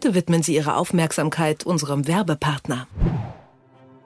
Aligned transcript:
Bitte 0.00 0.14
widmen 0.14 0.44
Sie 0.44 0.54
Ihre 0.54 0.76
Aufmerksamkeit 0.76 1.66
unserem 1.66 2.06
Werbepartner. 2.06 2.86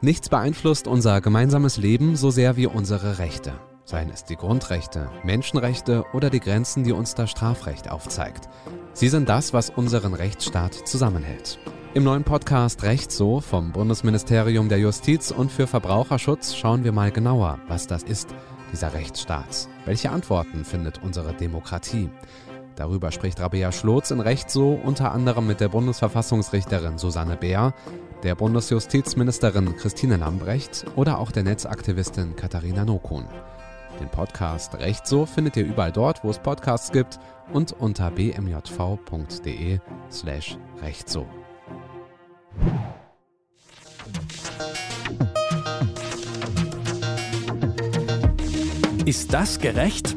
Nichts 0.01 0.31
beeinflusst 0.31 0.87
unser 0.87 1.21
gemeinsames 1.21 1.77
Leben 1.77 2.17
so 2.17 2.31
sehr 2.31 2.57
wie 2.57 2.67
unsere 2.67 3.19
Rechte. 3.19 3.53
Seien 3.85 4.09
es 4.09 4.25
die 4.25 4.37
Grundrechte, 4.37 5.11
Menschenrechte 5.23 6.07
oder 6.15 6.31
die 6.31 6.41
Grenzen, 6.41 6.83
die 6.83 6.93
uns 6.93 7.15
das 7.15 7.31
Strafrecht 7.31 7.91
aufzeigt. 7.91 8.49
Sie 8.95 9.11
sind 9.11 9.29
das, 9.29 9.53
was 9.53 9.69
unseren 9.69 10.15
Rechtsstaat 10.15 10.73
zusammenhält. 10.73 11.59
Im 11.93 12.05
neuen 12.05 12.25
Podcast 12.25 12.85
Recht 12.85 13.13
so 13.13 13.43
vom 13.43 13.73
Bundesministerium 13.73 14.71
der 14.71 14.79
Justiz 14.79 15.31
und 15.31 15.53
für 15.53 15.67
Verbraucherschutz 15.67 16.55
schauen 16.55 16.85
wir 16.85 16.93
mal 16.93 17.11
genauer, 17.11 17.59
was 17.69 17.87
das 17.87 18.03
ist, 18.03 18.31
dieser 18.73 18.95
Rechtsstaat. 18.95 19.69
Welche 19.85 20.11
Antworten 20.11 20.65
findet 20.65 21.03
unsere 21.03 21.35
Demokratie? 21.35 22.09
Darüber 22.77 23.13
spricht 23.13 23.41
Rabea 23.41 23.71
Schlotz 23.73 24.11
in 24.11 24.21
Recht 24.21 24.51
so 24.51 24.73
unter 24.73 25.13
anderem 25.13 25.47
mit 25.47 25.61
der 25.61 25.69
Bundesverfassungsrichterin 25.69 26.99
Susanne 26.99 27.37
Beer, 27.37 27.75
der 28.23 28.35
Bundesjustizministerin 28.35 29.77
Christine 29.77 30.17
Lambrecht 30.17 30.87
oder 30.97 31.19
auch 31.19 31.33
der 31.33 31.43
Netzaktivistin 31.43 32.37
Katharina 32.37 32.85
Nokun. 32.85 33.27
Den 34.01 34.09
Podcast 34.09 34.75
Recht 34.79 35.07
so 35.07 35.27
findet 35.27 35.57
ihr 35.57 35.65
überall 35.65 35.93
dort, 35.93 36.25
wo 36.25 36.31
es 36.31 36.39
Podcasts 36.39 36.93
gibt 36.93 37.19
und 37.53 37.73
unter 37.73 38.11
bmjv.de 38.11 39.79
slash 40.11 40.57
recht 40.81 41.09
so. 41.09 41.27
Ist 49.05 49.35
das 49.35 49.59
gerecht? 49.59 50.17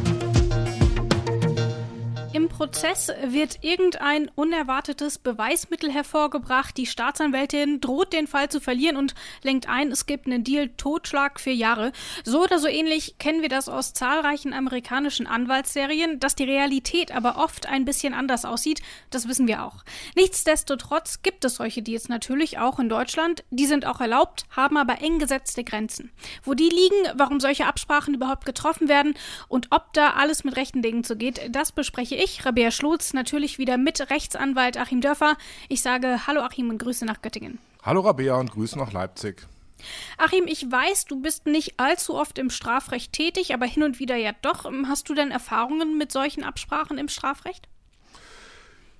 Prozess 2.61 3.11
wird 3.25 3.63
irgendein 3.63 4.29
unerwartetes 4.35 5.17
Beweismittel 5.17 5.91
hervorgebracht. 5.91 6.77
Die 6.77 6.85
Staatsanwältin 6.85 7.81
droht 7.81 8.13
den 8.13 8.27
Fall 8.27 8.49
zu 8.49 8.61
verlieren 8.61 8.97
und 8.97 9.15
lenkt 9.41 9.67
ein, 9.67 9.91
es 9.91 10.05
gibt 10.05 10.27
einen 10.27 10.43
Deal 10.43 10.69
Totschlag 10.77 11.39
für 11.39 11.49
Jahre. 11.49 11.91
So 12.23 12.43
oder 12.43 12.59
so 12.59 12.67
ähnlich 12.67 13.15
kennen 13.17 13.41
wir 13.41 13.49
das 13.49 13.67
aus 13.67 13.93
zahlreichen 13.93 14.53
amerikanischen 14.53 15.25
Anwaltsserien. 15.25 16.19
Dass 16.19 16.35
die 16.35 16.43
Realität 16.43 17.11
aber 17.11 17.37
oft 17.37 17.67
ein 17.67 17.83
bisschen 17.83 18.13
anders 18.13 18.45
aussieht, 18.45 18.83
das 19.09 19.27
wissen 19.27 19.47
wir 19.47 19.65
auch. 19.65 19.83
Nichtsdestotrotz 20.15 21.23
gibt 21.23 21.43
es 21.45 21.55
solche 21.55 21.81
Deals 21.81 22.09
natürlich 22.09 22.59
auch 22.59 22.77
in 22.77 22.89
Deutschland. 22.89 23.43
Die 23.49 23.65
sind 23.65 23.87
auch 23.87 24.01
erlaubt, 24.01 24.45
haben 24.55 24.77
aber 24.77 25.01
eng 25.01 25.17
gesetzte 25.17 25.63
Grenzen. 25.63 26.11
Wo 26.43 26.53
die 26.53 26.69
liegen, 26.69 27.11
warum 27.15 27.39
solche 27.39 27.65
Absprachen 27.65 28.13
überhaupt 28.13 28.45
getroffen 28.45 28.87
werden 28.87 29.15
und 29.47 29.69
ob 29.71 29.93
da 29.93 30.11
alles 30.11 30.43
mit 30.43 30.57
rechten 30.57 30.83
Dingen 30.83 31.03
zugeht, 31.03 31.41
das 31.49 31.71
bespreche 31.71 32.13
ich. 32.13 32.45
Rabea 32.51 32.69
Schlotz, 32.69 33.13
natürlich 33.13 33.59
wieder 33.59 33.77
mit 33.77 34.09
Rechtsanwalt 34.09 34.75
Achim 34.75 34.99
Dörfer. 34.99 35.37
Ich 35.69 35.81
sage 35.81 36.27
Hallo 36.27 36.41
Achim 36.41 36.69
und 36.69 36.79
Grüße 36.79 37.05
nach 37.05 37.21
Göttingen. 37.21 37.59
Hallo 37.81 38.01
Rabea 38.01 38.35
und 38.35 38.51
Grüße 38.51 38.77
nach 38.77 38.91
Leipzig. 38.91 39.47
Achim, 40.17 40.47
ich 40.47 40.69
weiß, 40.69 41.05
du 41.05 41.21
bist 41.21 41.45
nicht 41.45 41.79
allzu 41.79 42.13
oft 42.13 42.37
im 42.37 42.49
Strafrecht 42.49 43.13
tätig, 43.13 43.53
aber 43.53 43.65
hin 43.65 43.83
und 43.83 43.99
wieder 43.99 44.17
ja 44.17 44.33
doch. 44.41 44.69
Hast 44.85 45.07
du 45.07 45.13
denn 45.13 45.31
Erfahrungen 45.31 45.97
mit 45.97 46.11
solchen 46.11 46.43
Absprachen 46.43 46.97
im 46.97 47.07
Strafrecht? 47.07 47.69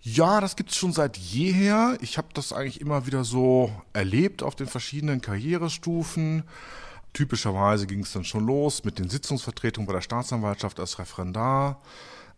Ja, 0.01 0.39
das 0.39 0.55
gibt 0.55 0.69
es 0.69 0.77
schon 0.77 0.93
seit 0.93 1.17
jeher. 1.17 1.97
Ich 1.99 2.17
habe 2.17 2.29
das 2.33 2.53
eigentlich 2.53 2.79
immer 2.79 3.05
wieder 3.05 3.25
so 3.25 3.69
erlebt 3.91 4.43
auf 4.43 4.55
den 4.55 4.67
verschiedenen 4.67 5.19
Karrierestufen. 5.19 6.43
Typischerweise 7.11 7.85
ging 7.85 7.99
es 7.99 8.13
dann 8.13 8.23
schon 8.23 8.45
los 8.45 8.85
mit 8.85 8.97
den 8.97 9.09
Sitzungsvertretungen 9.09 9.87
bei 9.87 9.93
der 9.93 10.01
Staatsanwaltschaft 10.01 10.79
als 10.79 10.99
Referendar. 10.99 11.81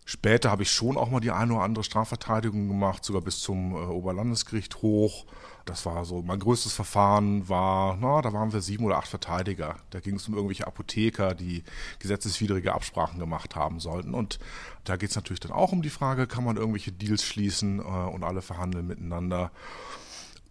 Später 0.06 0.52
habe 0.52 0.64
ich 0.64 0.72
schon 0.72 0.98
auch 0.98 1.10
mal 1.10 1.22
die 1.22 1.32
eine 1.32 1.54
oder 1.54 1.64
andere 1.64 1.84
Strafverteidigung 1.84 2.68
gemacht, 2.68 3.06
sogar 3.06 3.22
bis 3.22 3.40
zum 3.40 3.74
äh, 3.74 3.78
Oberlandesgericht 3.78 4.82
hoch. 4.82 5.26
Das 5.66 5.86
war 5.86 6.04
so, 6.04 6.22
mein 6.22 6.40
größtes 6.40 6.74
Verfahren 6.74 7.48
war, 7.48 7.96
na, 7.96 8.22
da 8.22 8.34
waren 8.34 8.52
wir 8.52 8.60
sieben 8.60 8.84
oder 8.84 8.98
acht 8.98 9.08
Verteidiger. 9.08 9.78
Da 9.92 10.02
ging 10.02 10.16
es 10.16 10.28
um 10.28 10.34
irgendwelche 10.34 10.68
Apotheker, 10.68 11.36
die 11.36 11.64
gesetzeswidrige 12.00 12.74
Absprachen 12.74 13.18
gemacht 13.18 13.56
haben 13.56 13.80
sollten. 13.80 14.14
Und 14.14 14.40
da 14.84 14.98
geht 14.98 15.12
es 15.12 15.16
natürlich 15.16 15.40
dann 15.40 15.54
auch 15.54 15.72
um 15.72 15.82
die 15.82 15.90
Frage, 15.90 16.28
kann 16.28 16.44
man 16.44 16.58
irgendwelche 16.58 16.92
Deals 16.92 17.24
schließen 17.24 17.80
äh, 17.80 17.84
und 17.84 18.26
alle 18.26 18.42
verhandeln 18.42 18.86
miteinander. 18.88 19.52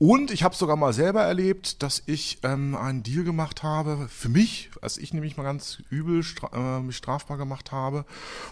Und 0.04 0.32
ich 0.32 0.42
habe 0.42 0.56
sogar 0.56 0.74
mal 0.74 0.92
selber 0.92 1.22
erlebt, 1.22 1.80
dass 1.84 2.02
ich 2.06 2.38
ähm, 2.42 2.74
einen 2.74 3.04
Deal 3.04 3.22
gemacht 3.22 3.62
habe 3.62 4.08
für 4.08 4.28
mich, 4.28 4.68
als 4.80 4.98
ich 4.98 5.14
nämlich 5.14 5.36
mal 5.36 5.44
ganz 5.44 5.80
übel 5.90 6.24
stra 6.24 6.78
äh, 6.78 6.82
mich 6.82 6.96
strafbar 6.96 7.36
gemacht 7.36 7.70
habe. 7.70 8.04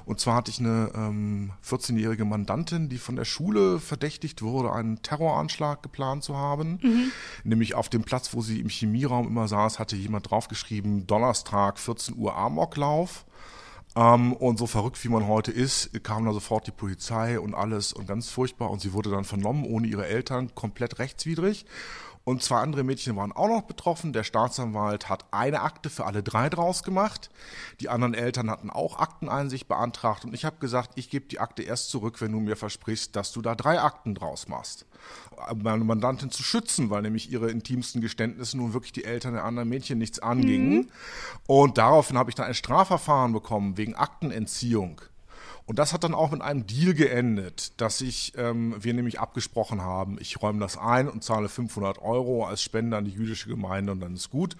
Und 0.05 0.21
zwar 0.21 0.37
hatte 0.37 0.53
ich 0.53 0.61
eine 0.61 0.93
ähm, 0.95 1.51
14-jährige 1.69 2.25
Mandantin, 2.25 2.89
die 2.89 2.99
von 2.99 3.17
der 3.17 3.25
Schule 3.25 3.81
verdächtigt 3.81 4.43
wurde, 4.43 4.73
einen 4.73 5.03
Terroranschlag 5.03 5.83
geplant 5.83 6.23
zu 6.23 6.37
haben. 6.37 6.79
Mhm. 6.83 7.11
Nämlich 7.43 7.75
auf 7.75 7.89
dem 7.89 8.05
Platz, 8.05 8.33
wo 8.33 8.43
sie 8.43 8.61
im 8.61 8.69
Chemieraum 8.69 9.27
immer 9.27 9.49
saß, 9.49 9.81
hatte 9.81 9.97
jemand 9.97 10.31
draufgeschrieben, 10.31 11.09
Donnerstag 11.09 11.81
14 11.81 12.17
Uhr 12.17 12.37
Amoklauf. 12.37 13.25
Ähm, 13.97 14.33
und 14.33 14.59
so 14.59 14.67
verrückt 14.67 15.03
wie 15.05 15.09
man 15.09 15.27
heute 15.27 15.51
ist, 15.51 15.91
kam 16.05 16.25
da 16.25 16.33
sofort 16.33 16.67
die 16.67 16.73
Polizei 16.73 17.41
und 17.41 17.55
alles 17.55 17.93
und 17.93 18.07
ganz 18.07 18.31
furchtbar. 18.31 18.71
Und 18.71 18.81
sie 18.81 18.93
wurde 18.93 19.11
dann 19.11 19.25
vernommen 19.25 19.65
ohne 19.65 19.87
ihre 19.87 20.07
Eltern, 20.07 20.55
komplett 20.55 20.99
rechtswidrig. 20.99 21.67
Und 22.25 22.43
zwei 22.43 22.61
andere 22.61 22.85
Mädchen 22.85 23.17
waren 23.17 23.33
auch 23.33 23.49
noch 23.49 23.63
betroffen. 23.63 24.13
Der 24.13 24.25
Staatsanwalt 24.25 25.09
hat 25.09 25.25
eine 25.31 25.63
Akte 25.63 25.89
für 25.89 26.05
alle 26.05 26.23
drei 26.23 26.51
draus 26.51 26.83
gemacht. 26.83 27.31
Die 27.81 27.89
anderen 27.89 28.15
Eltern 28.15 28.51
hatten 28.51 28.71
auch 28.71 28.99
Akteneinsicht 28.99 29.69
beantragt. 29.69 30.25
Und 30.25 30.35
ich 30.35 30.45
habe 30.45 30.59
gesagt, 30.59 30.93
ich 30.97 31.09
gebe 31.09 31.27
die 31.27 31.41
Akte 31.41 31.63
erst 31.63 31.89
zurück, 31.89 32.21
wenn 32.21 32.33
du 32.33 32.41
mir 32.41 32.57
versprichst, 32.57 33.17
dass 33.17 33.33
du 33.33 33.41
da 33.41 33.55
drei 33.55 33.81
Akten 33.81 34.15
draus 34.15 34.49
machst. 34.49 34.85
Meine 35.57 35.83
Mandantin 35.85 36.31
zu 36.31 36.43
schützen, 36.43 36.91
weil 36.91 37.03
nämlich 37.03 37.33
ihre 37.33 37.51
intimsten 37.51 38.03
Geständnisse 38.03 38.59
nun 38.59 38.75
wirklich 38.75 38.93
die 38.93 39.05
Eltern 39.05 39.33
der 39.33 39.45
anderen 39.45 39.71
Mädchen 39.71 39.97
nichts 39.99 40.19
angingen. 40.19 40.73
Mhm. 40.73 40.89
Und 41.47 41.79
daraufhin 41.79 42.19
habe 42.19 42.31
ich 42.31 42.35
dann 42.35 42.47
ein 42.47 42.55
Strafverfahren 42.55 43.33
bekommen 43.33 43.79
wegen 43.79 43.95
Aktenentziehung. 43.95 45.01
Und 45.71 45.79
das 45.79 45.93
hat 45.93 46.03
dann 46.03 46.15
auch 46.15 46.33
mit 46.33 46.43
einem 46.43 46.67
Deal 46.67 46.95
geendet, 46.95 47.81
dass 47.81 48.01
ich, 48.01 48.33
ähm, 48.37 48.75
wir 48.81 48.93
nämlich 48.93 49.21
abgesprochen 49.21 49.83
haben, 49.83 50.19
ich 50.21 50.43
räume 50.43 50.59
das 50.59 50.77
ein 50.77 51.09
und 51.09 51.23
zahle 51.23 51.49
500 51.49 52.03
Euro 52.03 52.45
als 52.45 52.61
Spende 52.61 52.97
an 52.97 53.05
die 53.05 53.13
jüdische 53.13 53.49
Gemeinde 53.49 53.93
und 53.93 54.01
dann 54.01 54.15
ist 54.15 54.31
gut. 54.31 54.57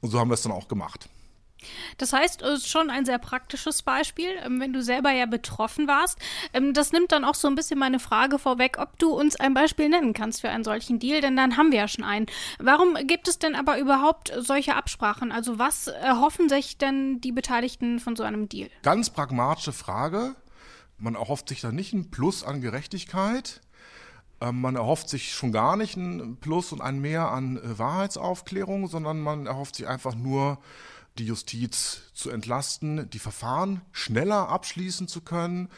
Und 0.00 0.08
so 0.08 0.18
haben 0.18 0.30
wir 0.30 0.34
es 0.36 0.40
dann 0.40 0.52
auch 0.52 0.66
gemacht. 0.66 1.10
Das 1.98 2.14
heißt, 2.14 2.40
es 2.40 2.60
ist 2.60 2.70
schon 2.70 2.88
ein 2.88 3.04
sehr 3.04 3.18
praktisches 3.18 3.82
Beispiel, 3.82 4.30
ähm, 4.42 4.58
wenn 4.58 4.72
du 4.72 4.82
selber 4.82 5.10
ja 5.10 5.26
betroffen 5.26 5.86
warst. 5.86 6.18
Ähm, 6.54 6.72
das 6.72 6.92
nimmt 6.92 7.12
dann 7.12 7.26
auch 7.26 7.34
so 7.34 7.46
ein 7.46 7.56
bisschen 7.56 7.78
meine 7.78 7.98
Frage 7.98 8.38
vorweg, 8.38 8.78
ob 8.78 8.98
du 8.98 9.10
uns 9.10 9.36
ein 9.36 9.52
Beispiel 9.52 9.90
nennen 9.90 10.14
kannst 10.14 10.40
für 10.40 10.48
einen 10.48 10.64
solchen 10.64 10.98
Deal, 10.98 11.20
denn 11.20 11.36
dann 11.36 11.58
haben 11.58 11.72
wir 11.72 11.80
ja 11.80 11.88
schon 11.88 12.04
einen. 12.04 12.24
Warum 12.58 12.94
gibt 13.06 13.28
es 13.28 13.38
denn 13.38 13.54
aber 13.54 13.78
überhaupt 13.78 14.32
solche 14.38 14.76
Absprachen? 14.76 15.30
Also 15.30 15.58
was 15.58 15.88
erhoffen 15.88 16.48
sich 16.48 16.78
denn 16.78 17.20
die 17.20 17.32
Beteiligten 17.32 18.00
von 18.00 18.16
so 18.16 18.22
einem 18.22 18.48
Deal? 18.48 18.70
Ganz 18.82 19.10
pragmatische 19.10 19.74
Frage. 19.74 20.34
Man 20.98 21.14
erhofft 21.14 21.48
sich 21.48 21.60
da 21.60 21.72
nicht 21.72 21.92
ein 21.92 22.10
Plus 22.10 22.44
an 22.44 22.60
Gerechtigkeit. 22.60 23.60
Ähm, 24.40 24.60
man 24.60 24.76
erhofft 24.76 25.08
sich 25.08 25.32
schon 25.32 25.52
gar 25.52 25.76
nicht 25.76 25.96
ein 25.96 26.36
Plus 26.40 26.72
und 26.72 26.80
ein 26.80 27.00
Mehr 27.00 27.30
an 27.30 27.56
äh, 27.56 27.78
Wahrheitsaufklärung, 27.78 28.88
sondern 28.88 29.20
man 29.20 29.46
erhofft 29.46 29.76
sich 29.76 29.86
einfach 29.86 30.14
nur, 30.14 30.58
die 31.18 31.26
Justiz 31.26 32.02
zu 32.12 32.30
entlasten, 32.30 33.08
die 33.10 33.18
Verfahren 33.18 33.82
schneller 33.92 34.48
abschließen 34.48 35.06
zu 35.06 35.20
können. 35.20 35.68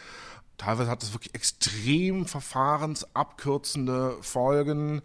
Teilweise 0.56 0.90
hat 0.90 1.02
es 1.02 1.12
wirklich 1.12 1.34
extrem 1.34 2.24
verfahrensabkürzende 2.24 4.16
Folgen. 4.22 5.02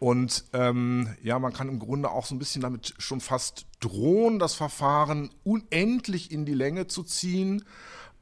Und 0.00 0.44
ähm, 0.52 1.14
ja, 1.22 1.38
man 1.38 1.52
kann 1.52 1.68
im 1.68 1.78
Grunde 1.78 2.10
auch 2.10 2.26
so 2.26 2.34
ein 2.34 2.38
bisschen 2.40 2.62
damit 2.62 2.94
schon 2.98 3.20
fast 3.20 3.66
drohen, 3.80 4.38
das 4.38 4.54
Verfahren 4.54 5.30
unendlich 5.44 6.32
in 6.32 6.44
die 6.44 6.54
Länge 6.54 6.88
zu 6.88 7.04
ziehen 7.04 7.64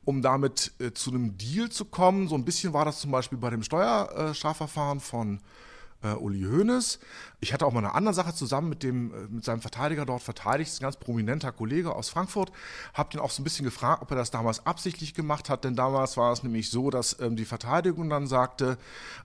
um 0.06 0.22
damit 0.22 0.72
äh, 0.78 0.92
zu 0.92 1.10
einem 1.10 1.36
Deal 1.36 1.68
zu 1.68 1.84
kommen. 1.84 2.28
So 2.28 2.36
ein 2.36 2.44
bisschen 2.44 2.72
war 2.72 2.86
das 2.86 3.00
zum 3.00 3.10
Beispiel 3.10 3.36
bei 3.36 3.50
dem 3.50 3.62
Steuerstrafverfahren 3.62 5.00
von 5.00 5.40
äh, 6.02 6.14
Uli 6.14 6.44
Hoeneß. 6.44 7.00
Ich 7.40 7.52
hatte 7.52 7.66
auch 7.66 7.72
mal 7.72 7.80
eine 7.80 7.94
andere 7.94 8.14
Sache 8.14 8.34
zusammen 8.34 8.70
mit 8.70 8.82
dem 8.82 9.12
äh, 9.12 9.28
mit 9.28 9.44
seinem 9.44 9.60
Verteidiger 9.60 10.06
dort 10.06 10.22
verteidigt, 10.22 10.72
ein 10.80 10.82
ganz 10.82 10.96
prominenter 10.96 11.52
Kollege 11.52 11.94
aus 11.94 12.08
Frankfurt. 12.08 12.50
Hab 12.94 13.10
den 13.10 13.20
auch 13.20 13.30
so 13.30 13.42
ein 13.42 13.44
bisschen 13.44 13.64
gefragt, 13.64 14.02
ob 14.02 14.10
er 14.10 14.16
das 14.16 14.30
damals 14.30 14.64
absichtlich 14.64 15.12
gemacht 15.12 15.50
hat, 15.50 15.64
denn 15.64 15.76
damals 15.76 16.16
war 16.16 16.32
es 16.32 16.42
nämlich 16.42 16.70
so, 16.70 16.90
dass 16.90 17.18
ähm, 17.20 17.36
die 17.36 17.44
Verteidigung 17.44 18.08
dann 18.08 18.26
sagte, 18.26 18.78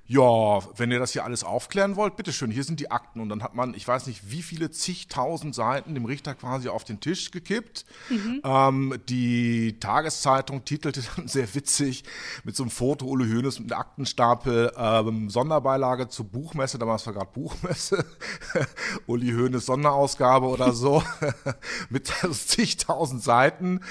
ja, 0.08 0.60
wenn 0.78 0.92
ihr 0.92 1.00
das 1.00 1.14
hier 1.14 1.24
alles 1.24 1.46
aufklären 1.46 1.96
wollt, 1.96 2.18
bitteschön, 2.18 2.52
hier 2.52 2.66
sind 2.66 2.82
die 2.82 2.92
Akten. 2.92 3.22
Und 3.22 3.30
dann 3.30 3.42
hat 3.44 3.56
man, 3.56 3.74
ich 3.74 3.88
weiß 3.88 4.08
nicht, 4.08 4.30
wie 4.30 4.42
viele 4.42 4.72
zigtausend 4.72 5.56
Seiten 5.56 5.94
dem 5.94 6.04
Richter 6.04 6.36
quasi 6.36 6.68
auf 6.68 6.84
den 6.84 7.00
Tisch 7.00 7.32
gekippt. 7.32 7.86
Mhm. 8.10 8.42
Ähm, 8.44 8.96
die 9.08 9.80
Tageszeitung 9.80 10.66
titelte 10.66 11.02
dann 11.16 11.30
sehr 11.30 11.54
witzig 11.56 12.04
mit 12.44 12.58
so 12.58 12.64
einem 12.64 12.72
Foto 12.72 13.06
Uli 13.06 13.30
Hoeneß 13.32 13.60
mit 13.60 13.72
einem 13.72 13.80
Aktenstapel, 13.80 14.74
ähm, 14.76 15.30
Sonderbeilage 15.30 16.10
zur 16.10 16.26
Buchmesse, 16.26 16.78
damals 16.78 17.06
war 17.06 17.14
gerade 17.14 17.32
Buchmesse 17.32 18.01
Uli 19.08 19.32
Hoeneß 19.32 19.66
Sonderausgabe 19.66 20.48
oder 20.48 20.74
so 20.74 21.04
mit 21.90 22.08
zigtausend 22.32 23.24
Seiten. 23.24 23.82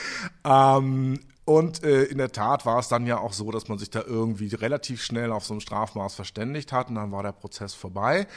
Ähm, 0.45 1.21
Und 1.47 1.83
äh, 1.83 2.05
in 2.05 2.19
der 2.19 2.31
Tat 2.31 2.65
war 2.65 2.79
es 2.79 2.87
dann 2.87 3.07
ja 3.07 3.19
auch 3.19 3.33
so, 3.33 3.51
dass 3.51 3.67
man 3.67 3.77
sich 3.79 3.91
da 3.91 4.03
irgendwie 4.07 4.55
relativ 4.55 5.03
schnell 5.03 5.33
auf 5.33 5.45
so 5.45 5.55
ein 5.55 5.61
Strafmaß 5.61 6.15
verständigt 6.15 6.73
hat 6.73 6.91
und 6.91 6.95
dann 6.95 7.11
war 7.11 7.25
der 7.25 7.33
Prozess 7.33 7.75
vorbei. 7.75 8.29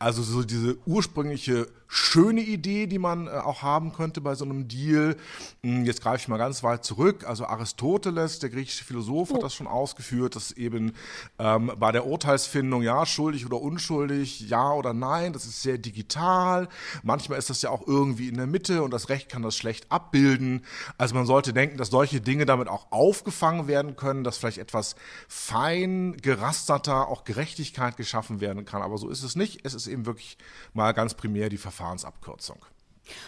Also 0.00 0.22
so 0.22 0.42
diese 0.42 0.76
ursprüngliche 0.84 1.68
schöne 1.88 2.40
Idee, 2.40 2.86
die 2.86 2.98
man 2.98 3.26
äh, 3.26 3.30
auch 3.30 3.62
haben 3.62 3.92
könnte 3.92 4.20
bei 4.20 4.34
so 4.34 4.44
einem 4.44 4.68
Deal. 4.68 5.16
Hm, 5.62 5.84
jetzt 5.84 6.02
greife 6.02 6.18
ich 6.18 6.28
mal 6.28 6.36
ganz 6.36 6.62
weit 6.62 6.84
zurück. 6.84 7.24
Also 7.26 7.46
Aristoteles, 7.46 8.38
der 8.40 8.50
griechische 8.50 8.84
Philosoph, 8.84 9.32
hat 9.32 9.42
das 9.42 9.54
schon 9.54 9.66
ausgeführt, 9.66 10.36
dass 10.36 10.52
eben 10.52 10.92
ähm, 11.38 11.72
bei 11.78 11.92
der 11.92 12.06
Urteilsfindung, 12.06 12.82
ja, 12.82 13.06
schuldig 13.06 13.46
oder 13.46 13.60
unschuldig, 13.60 14.40
ja 14.48 14.72
oder 14.72 14.92
nein, 14.92 15.32
das 15.32 15.46
ist 15.46 15.62
sehr 15.62 15.78
digital. 15.78 16.68
Manchmal 17.02 17.38
ist 17.38 17.50
das 17.50 17.62
ja 17.62 17.70
auch 17.70 17.86
irgendwie 17.86 18.28
in 18.28 18.36
der 18.36 18.46
Mitte 18.46 18.82
und 18.82 18.90
das 18.90 19.08
Recht 19.08 19.28
kann 19.28 19.42
das 19.42 19.56
schlecht 19.56 19.90
abbilden. 19.90 20.64
Also 20.98 21.14
man 21.14 21.26
sollte 21.26 21.52
denken, 21.52 21.78
dass 21.78 21.90
solche 21.90 22.20
Dinge 22.20 22.46
damit 22.46 22.68
auch 22.68 22.90
aufgefangen 22.90 23.68
werden 23.68 23.96
können, 23.96 24.24
dass 24.24 24.38
vielleicht 24.38 24.58
etwas 24.58 24.96
fein 25.28 26.16
gerasterter 26.20 27.08
auch 27.08 27.24
Gerechtigkeit 27.24 27.96
geschaffen 27.96 28.40
werden 28.40 28.64
kann. 28.64 28.82
Aber 28.82 28.98
so 28.98 29.08
ist 29.08 29.22
es 29.22 29.36
nicht. 29.36 29.60
Es 29.64 29.74
ist 29.74 29.86
eben 29.86 30.06
wirklich 30.06 30.36
mal 30.74 30.92
ganz 30.92 31.14
primär 31.14 31.48
die 31.48 31.56
Verfassung. 31.56 31.75
Verfahrensabkürzung. 31.76 32.58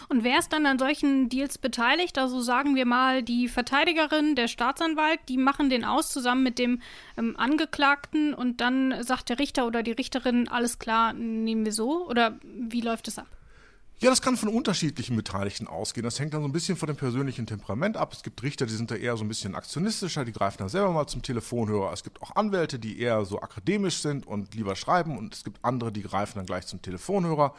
Und 0.09 0.25
wer 0.25 0.39
ist 0.39 0.51
dann 0.51 0.65
an 0.65 0.77
solchen 0.77 1.29
Deals 1.29 1.57
beteiligt? 1.57 2.17
Also 2.17 2.41
sagen 2.41 2.75
wir 2.75 2.85
mal, 2.85 3.23
die 3.23 3.47
Verteidigerin, 3.47 4.35
der 4.35 4.49
Staatsanwalt, 4.49 5.21
die 5.29 5.37
machen 5.37 5.69
den 5.69 5.85
aus 5.85 6.09
zusammen 6.09 6.43
mit 6.43 6.59
dem 6.59 6.81
ähm, 7.17 7.35
Angeklagten 7.37 8.33
und 8.33 8.59
dann 8.59 9.03
sagt 9.03 9.29
der 9.29 9.39
Richter 9.39 9.65
oder 9.65 9.81
die 9.81 9.93
Richterin, 9.93 10.49
alles 10.49 10.79
klar, 10.79 11.13
nehmen 11.13 11.63
wir 11.63 11.71
so? 11.71 12.05
Oder 12.07 12.37
wie 12.43 12.81
läuft 12.81 13.07
es 13.07 13.19
ab? 13.19 13.27
Ja, 14.01 14.09
das 14.09 14.21
kann 14.21 14.37
von 14.37 14.47
unterschiedlichen 14.47 15.17
Beteiligten 15.17 15.67
ausgehen. 15.67 16.05
Das 16.05 16.21
hängt 16.21 16.33
dann 16.33 16.41
so 16.41 16.47
ein 16.47 16.53
bisschen 16.53 16.77
von 16.77 16.87
dem 16.87 16.95
persönlichen 16.95 17.45
Temperament 17.45 17.97
ab. 17.97 18.13
Es 18.13 18.23
gibt 18.23 18.41
Richter, 18.43 18.65
die 18.65 18.73
sind 18.73 18.89
da 18.89 18.95
eher 18.95 19.17
so 19.17 19.25
ein 19.25 19.27
bisschen 19.27 19.55
aktionistischer, 19.55 20.23
die 20.23 20.31
greifen 20.31 20.59
dann 20.59 20.69
selber 20.69 20.93
mal 20.93 21.05
zum 21.07 21.21
Telefonhörer. 21.21 21.91
Es 21.91 22.03
gibt 22.03 22.21
auch 22.21 22.33
Anwälte, 22.37 22.79
die 22.79 22.97
eher 23.01 23.25
so 23.25 23.41
akademisch 23.41 23.97
sind 24.01 24.25
und 24.25 24.55
lieber 24.55 24.77
schreiben. 24.77 25.17
Und 25.17 25.35
es 25.35 25.43
gibt 25.43 25.59
andere, 25.65 25.91
die 25.91 26.01
greifen 26.01 26.37
dann 26.37 26.45
gleich 26.45 26.65
zum 26.65 26.81
Telefonhörer 26.81 27.53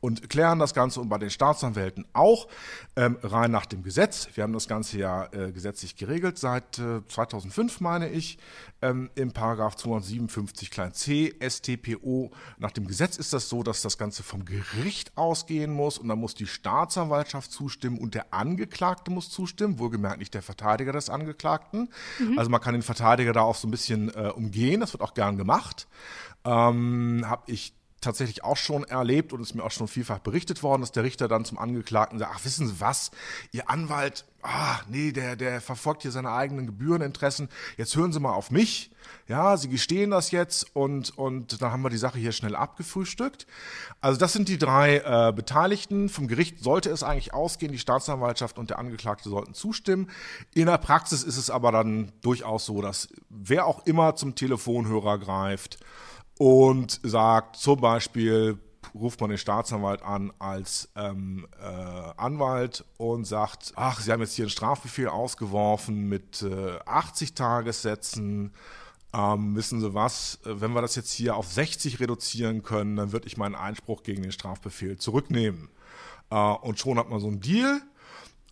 und 0.00 0.30
klären 0.30 0.58
das 0.58 0.72
Ganze. 0.72 0.98
Und 0.98 1.10
bei 1.10 1.18
den 1.18 1.28
Staatsanwälten 1.28 2.06
auch 2.14 2.48
ähm, 2.96 3.18
rein 3.22 3.50
nach 3.50 3.66
dem 3.66 3.82
Gesetz. 3.82 4.28
Wir 4.32 4.44
haben 4.44 4.54
das 4.54 4.68
Ganze 4.68 4.96
ja 4.96 5.26
äh, 5.32 5.52
gesetzlich 5.52 5.96
geregelt 5.96 6.38
seit 6.38 6.78
äh, 6.78 7.06
2005, 7.06 7.80
meine 7.80 8.08
ich, 8.08 8.38
ähm, 8.80 9.10
im 9.14 9.32
Paragraph 9.32 9.76
257 9.76 10.70
klein 10.70 10.94
c 10.94 11.34
StPO. 11.46 12.30
Nach 12.56 12.70
dem 12.70 12.86
Gesetz 12.86 13.18
ist 13.18 13.34
das 13.34 13.50
so, 13.50 13.62
dass 13.62 13.82
das 13.82 13.98
Ganze 13.98 14.22
vom 14.22 14.46
Gericht 14.46 15.12
ausgehen 15.18 15.70
muss 15.70 15.81
muss 15.82 15.98
und 15.98 16.08
dann 16.08 16.18
muss 16.18 16.34
die 16.34 16.46
Staatsanwaltschaft 16.46 17.50
zustimmen 17.50 17.98
und 17.98 18.14
der 18.14 18.32
Angeklagte 18.32 19.10
muss 19.10 19.30
zustimmen, 19.30 19.78
wohlgemerkt 19.78 20.18
nicht 20.18 20.34
der 20.34 20.42
Verteidiger 20.42 20.92
des 20.92 21.10
Angeklagten. 21.10 21.88
Mhm. 22.18 22.38
Also 22.38 22.50
man 22.50 22.60
kann 22.60 22.74
den 22.74 22.82
Verteidiger 22.82 23.32
da 23.32 23.42
auch 23.42 23.56
so 23.56 23.66
ein 23.66 23.72
bisschen 23.72 24.14
äh, 24.14 24.28
umgehen, 24.28 24.80
das 24.80 24.92
wird 24.92 25.02
auch 25.02 25.14
gern 25.14 25.36
gemacht. 25.36 25.88
Ähm, 26.44 27.24
Habe 27.26 27.42
ich 27.46 27.74
tatsächlich 28.02 28.44
auch 28.44 28.56
schon 28.56 28.84
erlebt 28.84 29.32
und 29.32 29.40
ist 29.40 29.54
mir 29.54 29.64
auch 29.64 29.70
schon 29.70 29.88
vielfach 29.88 30.18
berichtet 30.18 30.62
worden, 30.62 30.82
dass 30.82 30.92
der 30.92 31.04
Richter 31.04 31.28
dann 31.28 31.44
zum 31.44 31.58
Angeklagten 31.58 32.18
sagt, 32.18 32.32
ach 32.34 32.44
wissen 32.44 32.68
Sie 32.68 32.80
was, 32.80 33.10
Ihr 33.52 33.70
Anwalt, 33.70 34.26
ah 34.42 34.80
nee, 34.88 35.12
der, 35.12 35.36
der 35.36 35.60
verfolgt 35.60 36.02
hier 36.02 36.10
seine 36.10 36.32
eigenen 36.32 36.66
Gebühreninteressen, 36.66 37.48
jetzt 37.76 37.96
hören 37.96 38.12
Sie 38.12 38.20
mal 38.20 38.32
auf 38.32 38.50
mich, 38.50 38.90
ja, 39.28 39.56
Sie 39.56 39.68
gestehen 39.68 40.10
das 40.10 40.30
jetzt 40.30 40.74
und, 40.74 41.16
und 41.16 41.62
dann 41.62 41.72
haben 41.72 41.82
wir 41.82 41.90
die 41.90 41.96
Sache 41.96 42.18
hier 42.18 42.32
schnell 42.32 42.56
abgefrühstückt. 42.56 43.46
Also 44.00 44.18
das 44.18 44.32
sind 44.32 44.48
die 44.48 44.58
drei 44.58 44.98
äh, 44.98 45.32
Beteiligten. 45.32 46.08
Vom 46.08 46.28
Gericht 46.28 46.62
sollte 46.62 46.90
es 46.90 47.02
eigentlich 47.02 47.34
ausgehen, 47.34 47.72
die 47.72 47.78
Staatsanwaltschaft 47.78 48.58
und 48.58 48.70
der 48.70 48.78
Angeklagte 48.78 49.28
sollten 49.28 49.54
zustimmen. 49.54 50.10
In 50.54 50.66
der 50.66 50.78
Praxis 50.78 51.22
ist 51.22 51.36
es 51.36 51.50
aber 51.50 51.72
dann 51.72 52.12
durchaus 52.20 52.66
so, 52.66 52.82
dass 52.82 53.08
wer 53.28 53.66
auch 53.66 53.86
immer 53.86 54.16
zum 54.16 54.34
Telefonhörer 54.34 55.18
greift, 55.18 55.78
und 56.38 57.00
sagt 57.02 57.56
zum 57.56 57.80
Beispiel, 57.80 58.58
ruft 58.94 59.20
man 59.20 59.30
den 59.30 59.38
Staatsanwalt 59.38 60.02
an 60.02 60.32
als 60.38 60.88
ähm, 60.96 61.46
äh, 61.60 61.64
Anwalt 62.16 62.84
und 62.98 63.24
sagt, 63.24 63.72
ach, 63.76 64.00
Sie 64.00 64.12
haben 64.12 64.20
jetzt 64.20 64.34
hier 64.34 64.44
einen 64.44 64.50
Strafbefehl 64.50 65.08
ausgeworfen 65.08 66.08
mit 66.08 66.42
äh, 66.42 66.78
80 66.84 67.34
Tagessätzen. 67.34 68.52
Ähm, 69.14 69.56
wissen 69.56 69.80
Sie 69.80 69.94
was, 69.94 70.40
wenn 70.44 70.72
wir 70.72 70.82
das 70.82 70.96
jetzt 70.96 71.12
hier 71.12 71.36
auf 71.36 71.46
60 71.46 72.00
reduzieren 72.00 72.62
können, 72.62 72.96
dann 72.96 73.12
würde 73.12 73.26
ich 73.26 73.36
meinen 73.36 73.54
Einspruch 73.54 74.02
gegen 74.02 74.22
den 74.22 74.32
Strafbefehl 74.32 74.98
zurücknehmen. 74.98 75.68
Äh, 76.30 76.36
und 76.36 76.78
schon 76.78 76.98
hat 76.98 77.08
man 77.08 77.20
so 77.20 77.28
einen 77.28 77.40
Deal 77.40 77.82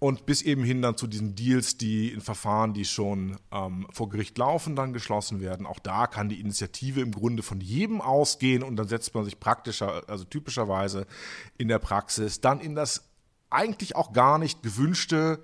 und 0.01 0.25
bis 0.25 0.41
eben 0.41 0.65
hin 0.65 0.81
dann 0.81 0.97
zu 0.97 1.07
diesen 1.07 1.35
Deals, 1.35 1.77
die 1.77 2.09
in 2.09 2.23
Verfahren, 2.23 2.73
die 2.73 2.87
schon 2.87 3.37
ähm, 3.53 3.87
vor 3.93 4.09
Gericht 4.09 4.37
laufen, 4.39 4.75
dann 4.75 4.95
geschlossen 4.95 5.41
werden. 5.41 5.67
Auch 5.67 5.79
da 5.79 6.07
kann 6.07 6.31
die 6.31 6.41
Initiative 6.41 7.03
im 7.03 7.13
Grunde 7.13 7.43
von 7.43 7.61
jedem 7.61 8.01
ausgehen 8.01 8.63
und 8.63 8.77
dann 8.77 8.89
setzt 8.89 9.15
man 9.15 9.25
sich 9.25 9.39
praktischer, 9.39 10.03
also 10.09 10.25
typischerweise 10.25 11.07
in 11.59 11.69
der 11.69 11.79
Praxis 11.79 12.41
dann 12.41 12.61
in 12.61 12.75
das 12.75 13.05
eigentlich 13.51 13.95
auch 13.95 14.15
gar 14.15 14.39
nicht 14.39 14.63
gewünschte 14.63 15.43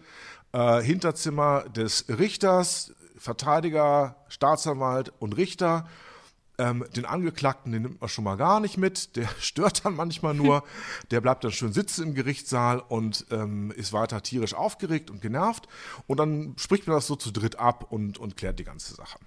äh, 0.53 0.81
Hinterzimmer 0.81 1.69
des 1.69 2.07
Richters, 2.09 2.95
Verteidiger, 3.19 4.17
Staatsanwalt 4.29 5.13
und 5.19 5.37
Richter 5.37 5.87
ähm, 6.59 6.85
den 6.95 7.05
Angeklagten, 7.05 7.73
den 7.73 7.83
nimmt 7.83 8.01
man 8.01 8.09
schon 8.09 8.25
mal 8.25 8.37
gar 8.37 8.61
nicht 8.61 8.77
mit, 8.77 9.17
der 9.17 9.29
stört 9.41 9.85
dann 9.85 9.97
manchmal 9.97 10.35
nur, 10.35 10.65
der 11.11 11.21
bleibt 11.21 11.45
dann 11.45 11.53
schön 11.53 11.73
sitzen 11.73 12.09
im 12.09 12.15
Gerichtssaal 12.15 12.81
und 12.81 13.27
ähm, 13.31 13.71
ist 13.73 13.93
weiter 13.93 14.23
tierisch 14.23 14.55
aufgeregt 14.55 15.11
und 15.11 15.21
genervt. 15.21 15.69
Und 16.07 16.19
dann 16.19 16.55
spricht 16.57 16.87
man 16.87 16.97
das 16.97 17.07
so 17.07 17.17
zu 17.17 17.31
dritt 17.31 17.59
ab 17.59 17.91
und, 17.91 18.19
und 18.19 18.37
klärt 18.37 18.59
die 18.59 18.65
ganze 18.65 18.95
Sache. 18.95 19.19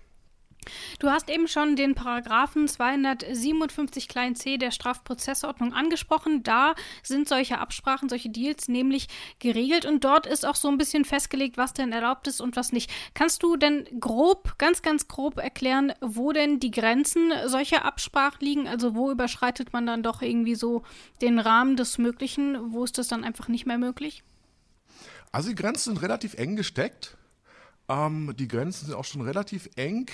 Du 1.00 1.10
hast 1.10 1.30
eben 1.30 1.48
schon 1.48 1.76
den 1.76 1.96
Paragraphen 1.96 2.68
257 2.68 4.08
klein 4.08 4.36
c 4.36 4.58
der 4.58 4.72
Strafprozessordnung 4.72 5.74
angesprochen. 5.74 6.44
Da 6.44 6.76
sind 7.04 7.28
solche 7.28 7.60
Absprachen, 7.60 8.10
solche 8.10 8.30
Deals 8.30 8.68
nämlich 8.68 9.08
geregelt 9.40 9.86
und 9.86 10.04
dort 10.04 10.26
ist 10.26 10.46
auch 10.46 10.56
so 10.56 10.68
ein 10.68 10.78
bisschen 10.78 11.06
festgelegt, 11.06 11.58
was 11.58 11.74
denn 11.74 11.92
erlaubt 11.92 12.28
ist 12.28 12.42
und 12.42 12.56
was 12.56 12.72
nicht. 12.72 12.92
Kannst 13.14 13.44
du 13.44 13.56
denn 13.56 13.88
grob, 14.00 14.58
ganz, 14.58 14.82
ganz 14.82 15.08
grob 15.08 15.38
erklären, 15.38 15.94
wo 16.02 16.32
denn 16.32 16.60
die 16.60 16.72
Grenzen 16.72 17.32
solcher 17.46 17.86
Absprachen 17.86 18.40
liegen? 18.42 18.68
Also 18.68 18.96
wo 18.96 19.12
überschreitet 19.12 19.74
man 19.74 19.86
dann 19.86 20.04
doch 20.04 20.22
irgendwie 20.22 20.56
so 20.56 20.84
den 21.22 21.40
Rahmen 21.40 21.78
des 21.78 21.98
Möglichen? 21.98 22.74
Wo 22.74 22.84
ist 22.84 22.98
das 22.98 23.08
dann 23.08 23.24
einfach 23.24 23.48
nicht 23.48 23.66
mehr 23.66 23.78
möglich? 23.78 24.24
Also 25.32 25.50
die 25.50 25.56
Grenzen 25.56 25.94
sind 25.94 26.02
relativ 26.02 26.34
eng 26.34 26.56
gesteckt. 26.56 27.18
Ähm, 27.88 28.34
die 28.38 28.48
Grenzen 28.48 28.88
sind 28.88 28.96
auch 28.96 29.06
schon 29.06 29.22
relativ 29.22 29.70
eng 29.76 30.10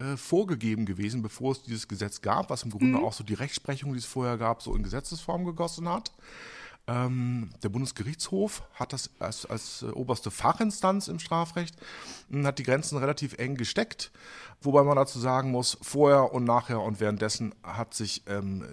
äh, 0.00 0.16
vorgegeben 0.16 0.86
gewesen, 0.86 1.22
bevor 1.22 1.52
es 1.52 1.62
dieses 1.62 1.86
Gesetz 1.86 2.20
gab, 2.20 2.50
was 2.50 2.62
im 2.62 2.70
Grunde 2.70 2.98
mhm. 2.98 3.04
auch 3.04 3.12
so 3.12 3.22
die 3.22 3.34
Rechtsprechung, 3.34 3.92
die 3.92 3.98
es 3.98 4.06
vorher 4.06 4.38
gab, 4.38 4.62
so 4.62 4.74
in 4.74 4.82
Gesetzesform 4.82 5.44
gegossen 5.44 5.88
hat. 5.88 6.12
Ähm, 6.86 7.50
der 7.62 7.68
Bundesgerichtshof 7.68 8.62
hat 8.74 8.92
das 8.92 9.10
als, 9.18 9.46
als 9.46 9.82
äh, 9.82 9.86
oberste 9.90 10.30
Fachinstanz 10.30 11.08
im 11.08 11.18
Strafrecht, 11.18 11.76
äh, 12.32 12.42
hat 12.44 12.58
die 12.58 12.62
Grenzen 12.62 12.98
relativ 12.98 13.34
eng 13.34 13.56
gesteckt, 13.56 14.10
wobei 14.60 14.82
man 14.82 14.96
dazu 14.96 15.20
sagen 15.20 15.50
muss, 15.50 15.78
vorher 15.82 16.32
und 16.32 16.44
nachher 16.44 16.80
und 16.80 16.98
währenddessen 16.98 17.54
hat 17.62 17.94
sich 17.94 18.22
ähm, 18.26 18.64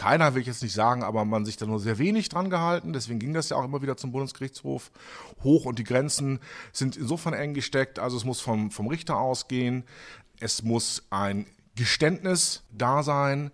keiner 0.00 0.34
will 0.34 0.40
ich 0.40 0.46
jetzt 0.46 0.62
nicht 0.62 0.72
sagen, 0.72 1.02
aber 1.02 1.26
man 1.26 1.44
sich 1.44 1.58
da 1.58 1.66
nur 1.66 1.78
sehr 1.78 1.98
wenig 1.98 2.30
dran 2.30 2.48
gehalten. 2.48 2.94
Deswegen 2.94 3.18
ging 3.18 3.34
das 3.34 3.50
ja 3.50 3.58
auch 3.58 3.64
immer 3.64 3.82
wieder 3.82 3.98
zum 3.98 4.12
Bundesgerichtshof 4.12 4.90
hoch 5.44 5.66
und 5.66 5.78
die 5.78 5.84
Grenzen 5.84 6.38
sind 6.72 6.96
insofern 6.96 7.34
eng 7.34 7.52
gesteckt. 7.52 7.98
Also 7.98 8.16
es 8.16 8.24
muss 8.24 8.40
vom, 8.40 8.70
vom 8.70 8.86
Richter 8.86 9.18
ausgehen. 9.18 9.84
Es 10.40 10.62
muss 10.62 11.02
ein 11.10 11.44
Geständnis 11.74 12.62
da 12.72 13.02
sein. 13.02 13.50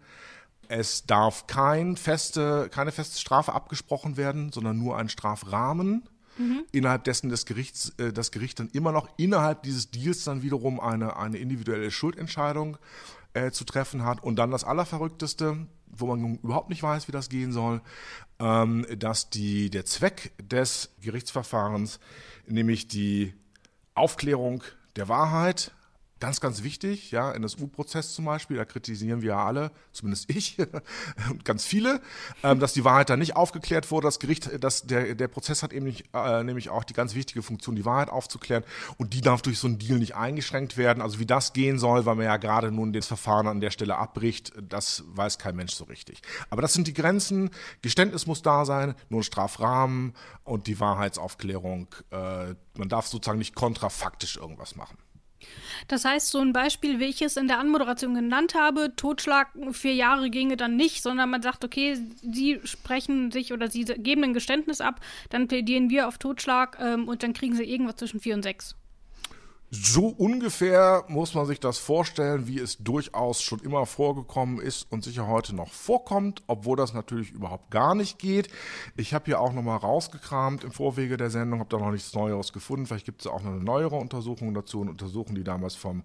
Es 0.69 1.05
darf 1.05 1.49
kein 1.49 1.97
feste, 1.97 2.69
keine 2.71 2.93
feste 2.93 3.19
Strafe 3.19 3.53
abgesprochen 3.53 4.17
werden, 4.17 4.53
sondern 4.53 4.79
nur 4.79 4.97
ein 4.97 5.09
Strafrahmen. 5.09 6.09
Mhm. 6.39 6.63
Innerhalb 6.71 7.03
dessen 7.03 7.29
des 7.29 7.45
Gerichts, 7.47 7.93
äh, 7.99 8.13
das 8.13 8.31
Gericht 8.31 8.61
dann 8.61 8.69
immer 8.69 8.93
noch 8.93 9.09
innerhalb 9.17 9.65
dieses 9.65 9.91
Deals 9.91 10.23
dann 10.23 10.43
wiederum 10.43 10.79
eine, 10.79 11.17
eine 11.17 11.39
individuelle 11.39 11.91
Schuldentscheidung 11.91 12.79
äh, 13.35 13.51
zu 13.51 13.65
treffen 13.65 14.05
hat. 14.05 14.23
Und 14.23 14.37
dann 14.37 14.53
das 14.53 14.63
Allerverrückteste, 14.63 15.67
wo 15.89 16.07
man 16.07 16.39
überhaupt 16.39 16.71
nicht 16.71 16.83
weiß, 16.83 17.09
wie 17.09 17.13
das 17.13 17.29
gehen 17.29 17.53
soll, 17.53 17.81
ähm, 18.39 18.87
dass 18.99 19.31
die, 19.31 19.71
der 19.71 19.85
Zweck 19.85 20.33
des 20.43 20.91
Gerichtsverfahrens, 21.01 22.01
nämlich 22.47 22.89
die 22.89 23.35
Aufklärung 23.95 24.63
der 24.97 25.09
Wahrheit, 25.09 25.73
Ganz, 26.19 26.41
ganz 26.41 26.63
wichtig, 26.63 27.11
ja, 27.11 27.31
NSU-Prozess 27.33 28.15
zum 28.15 28.25
Beispiel, 28.25 28.57
da 28.57 28.65
kritisieren 28.65 29.21
wir 29.21 29.29
ja 29.31 29.45
alle, 29.45 29.71
zumindest 29.93 30.31
ich 30.35 30.57
und 31.29 31.45
ganz 31.45 31.67
viele, 31.67 32.01
ähm, 32.43 32.59
dass 32.59 32.73
die 32.73 32.85
Wahrheit 32.85 33.11
da 33.11 33.19
nicht 33.19 33.37
aufgeklärt 33.37 33.91
wurde. 33.91 34.07
Das 34.07 34.19
Gericht, 34.19 34.65
dass 34.65 34.87
der, 34.87 35.15
der 35.15 35.29
Prozess 35.29 35.63
hat 35.63 35.75
eben 35.75 35.85
nicht, 35.85 36.07
äh, 36.15 36.43
nämlich 36.43 36.71
auch 36.71 36.85
die 36.85 36.95
ganz 36.95 37.15
wichtige 37.15 37.43
Funktion, 37.43 37.77
die 37.77 37.85
Wahrheit 37.85 38.09
aufzuklären 38.09 38.65
und 38.97 39.13
die 39.13 39.21
darf 39.21 39.43
durch 39.43 39.59
so 39.59 39.67
einen 39.67 39.79
Deal 39.79 39.99
nicht 39.99 40.17
eingeschränkt 40.17 40.79
werden. 40.79 41.03
Also 41.03 41.19
wie 41.19 41.27
das 41.27 41.53
gehen 41.53 41.79
soll, 41.79 42.07
weil 42.07 42.15
man 42.15 42.25
ja 42.25 42.39
gerade 42.39 42.73
nun 42.73 42.95
das 42.95 43.07
Verfahren 43.07 43.47
an 43.47 43.61
der 43.61 43.71
Stelle 43.71 43.99
abbricht, 43.99 44.55
das 44.67 45.05
weiß 45.09 45.37
kein 45.37 45.55
Mensch 45.55 45.75
so 45.75 45.85
richtig. 45.85 46.23
Aber 46.49 46.63
das 46.63 46.73
sind 46.73 46.87
die 46.87 46.95
Grenzen, 46.95 47.51
Geständnis 47.83 48.27
muss 48.27 48.41
da 48.41 48.65
sein, 48.65 48.95
nur 49.11 49.21
ein 49.21 49.25
Strafrahmen 49.25 50.15
und 50.45 50.67
die 50.67 50.81
Wahrheitsaufklärung. 50.81 51.89
Äh, 52.11 52.55
man 52.79 52.89
darf 52.89 53.07
sozusagen 53.07 53.39
nicht 53.39 53.55
kontrafaktisch 53.55 54.39
irgendwas 54.39 54.77
machen. 54.77 54.97
Das 55.89 56.05
heißt, 56.05 56.29
so 56.29 56.41
ein 56.41 56.53
Beispiel, 56.53 56.99
wie 56.99 57.05
ich 57.05 57.23
es 57.23 57.37
in 57.37 57.49
der 57.49 57.59
Anmoderation 57.59 58.15
genannt 58.15 58.55
habe, 58.55 58.95
Totschlag 58.97 59.49
vier 59.73 59.95
Jahre 59.95 60.31
ginge 60.31 60.57
dann 60.57 60.77
nicht, 60.77 61.03
sondern 61.03 61.31
man 61.31 61.43
sagt, 61.43 61.65
okay, 61.65 61.99
Sie 62.23 62.61
sprechen 62.65 63.31
sich 63.31 63.53
oder 63.53 63.69
Sie 63.69 63.85
geben 63.85 64.25
ein 64.25 64.35
Geständnis 64.35 64.81
ab, 64.81 65.01
dann 65.31 65.49
plädieren 65.49 65.91
wir 65.91 66.09
auf 66.09 66.19
Totschlag 66.19 66.79
ähm, 66.81 67.09
und 67.09 67.23
dann 67.23 67.33
kriegen 67.33 67.55
Sie 67.55 67.65
irgendwas 67.65 67.97
zwischen 67.97 68.21
vier 68.21 68.35
und 68.35 68.43
sechs. 68.43 68.75
So 69.71 70.07
ungefähr 70.07 71.05
muss 71.09 71.35
man 71.35 71.45
sich 71.47 71.59
das 71.59 71.79
vorstellen, 71.79 72.47
wie 72.47 72.61
es 72.61 72.79
durchaus 72.79 73.43
schon 73.43 73.59
immer 73.61 73.85
vorgekommen 73.85 74.61
ist 74.61 74.87
und 74.93 75.03
sicher 75.03 75.27
heute 75.27 75.57
noch 75.57 75.73
vorkommt, 75.73 76.45
obwohl 76.47 76.77
das 76.77 76.95
natürlich 76.95 77.33
überhaupt 77.33 77.73
gar 77.73 77.97
nicht 77.97 78.21
geht. 78.21 78.49
Ich 78.97 79.13
habe 79.13 79.25
hier 79.25 79.41
auch 79.41 79.53
nochmal 79.53 79.79
rausgekramt 79.79 80.63
im 80.63 80.71
Vorwege 80.71 81.17
der 81.17 81.31
Sendung, 81.31 81.59
habe 81.59 81.69
da 81.69 81.79
noch 81.79 81.91
nichts 81.91 82.15
Neues 82.15 82.53
gefunden. 82.53 82.87
Vielleicht 82.87 83.07
gibt 83.07 83.23
es 83.23 83.27
auch 83.27 83.43
noch 83.43 83.51
eine 83.51 83.65
neuere 83.65 83.97
Untersuchung 83.97 84.55
dazu, 84.55 84.83
eine 84.83 84.91
Untersuchung, 84.91 85.35
die 85.35 85.45
damals 85.45 85.75
vom 85.75 86.05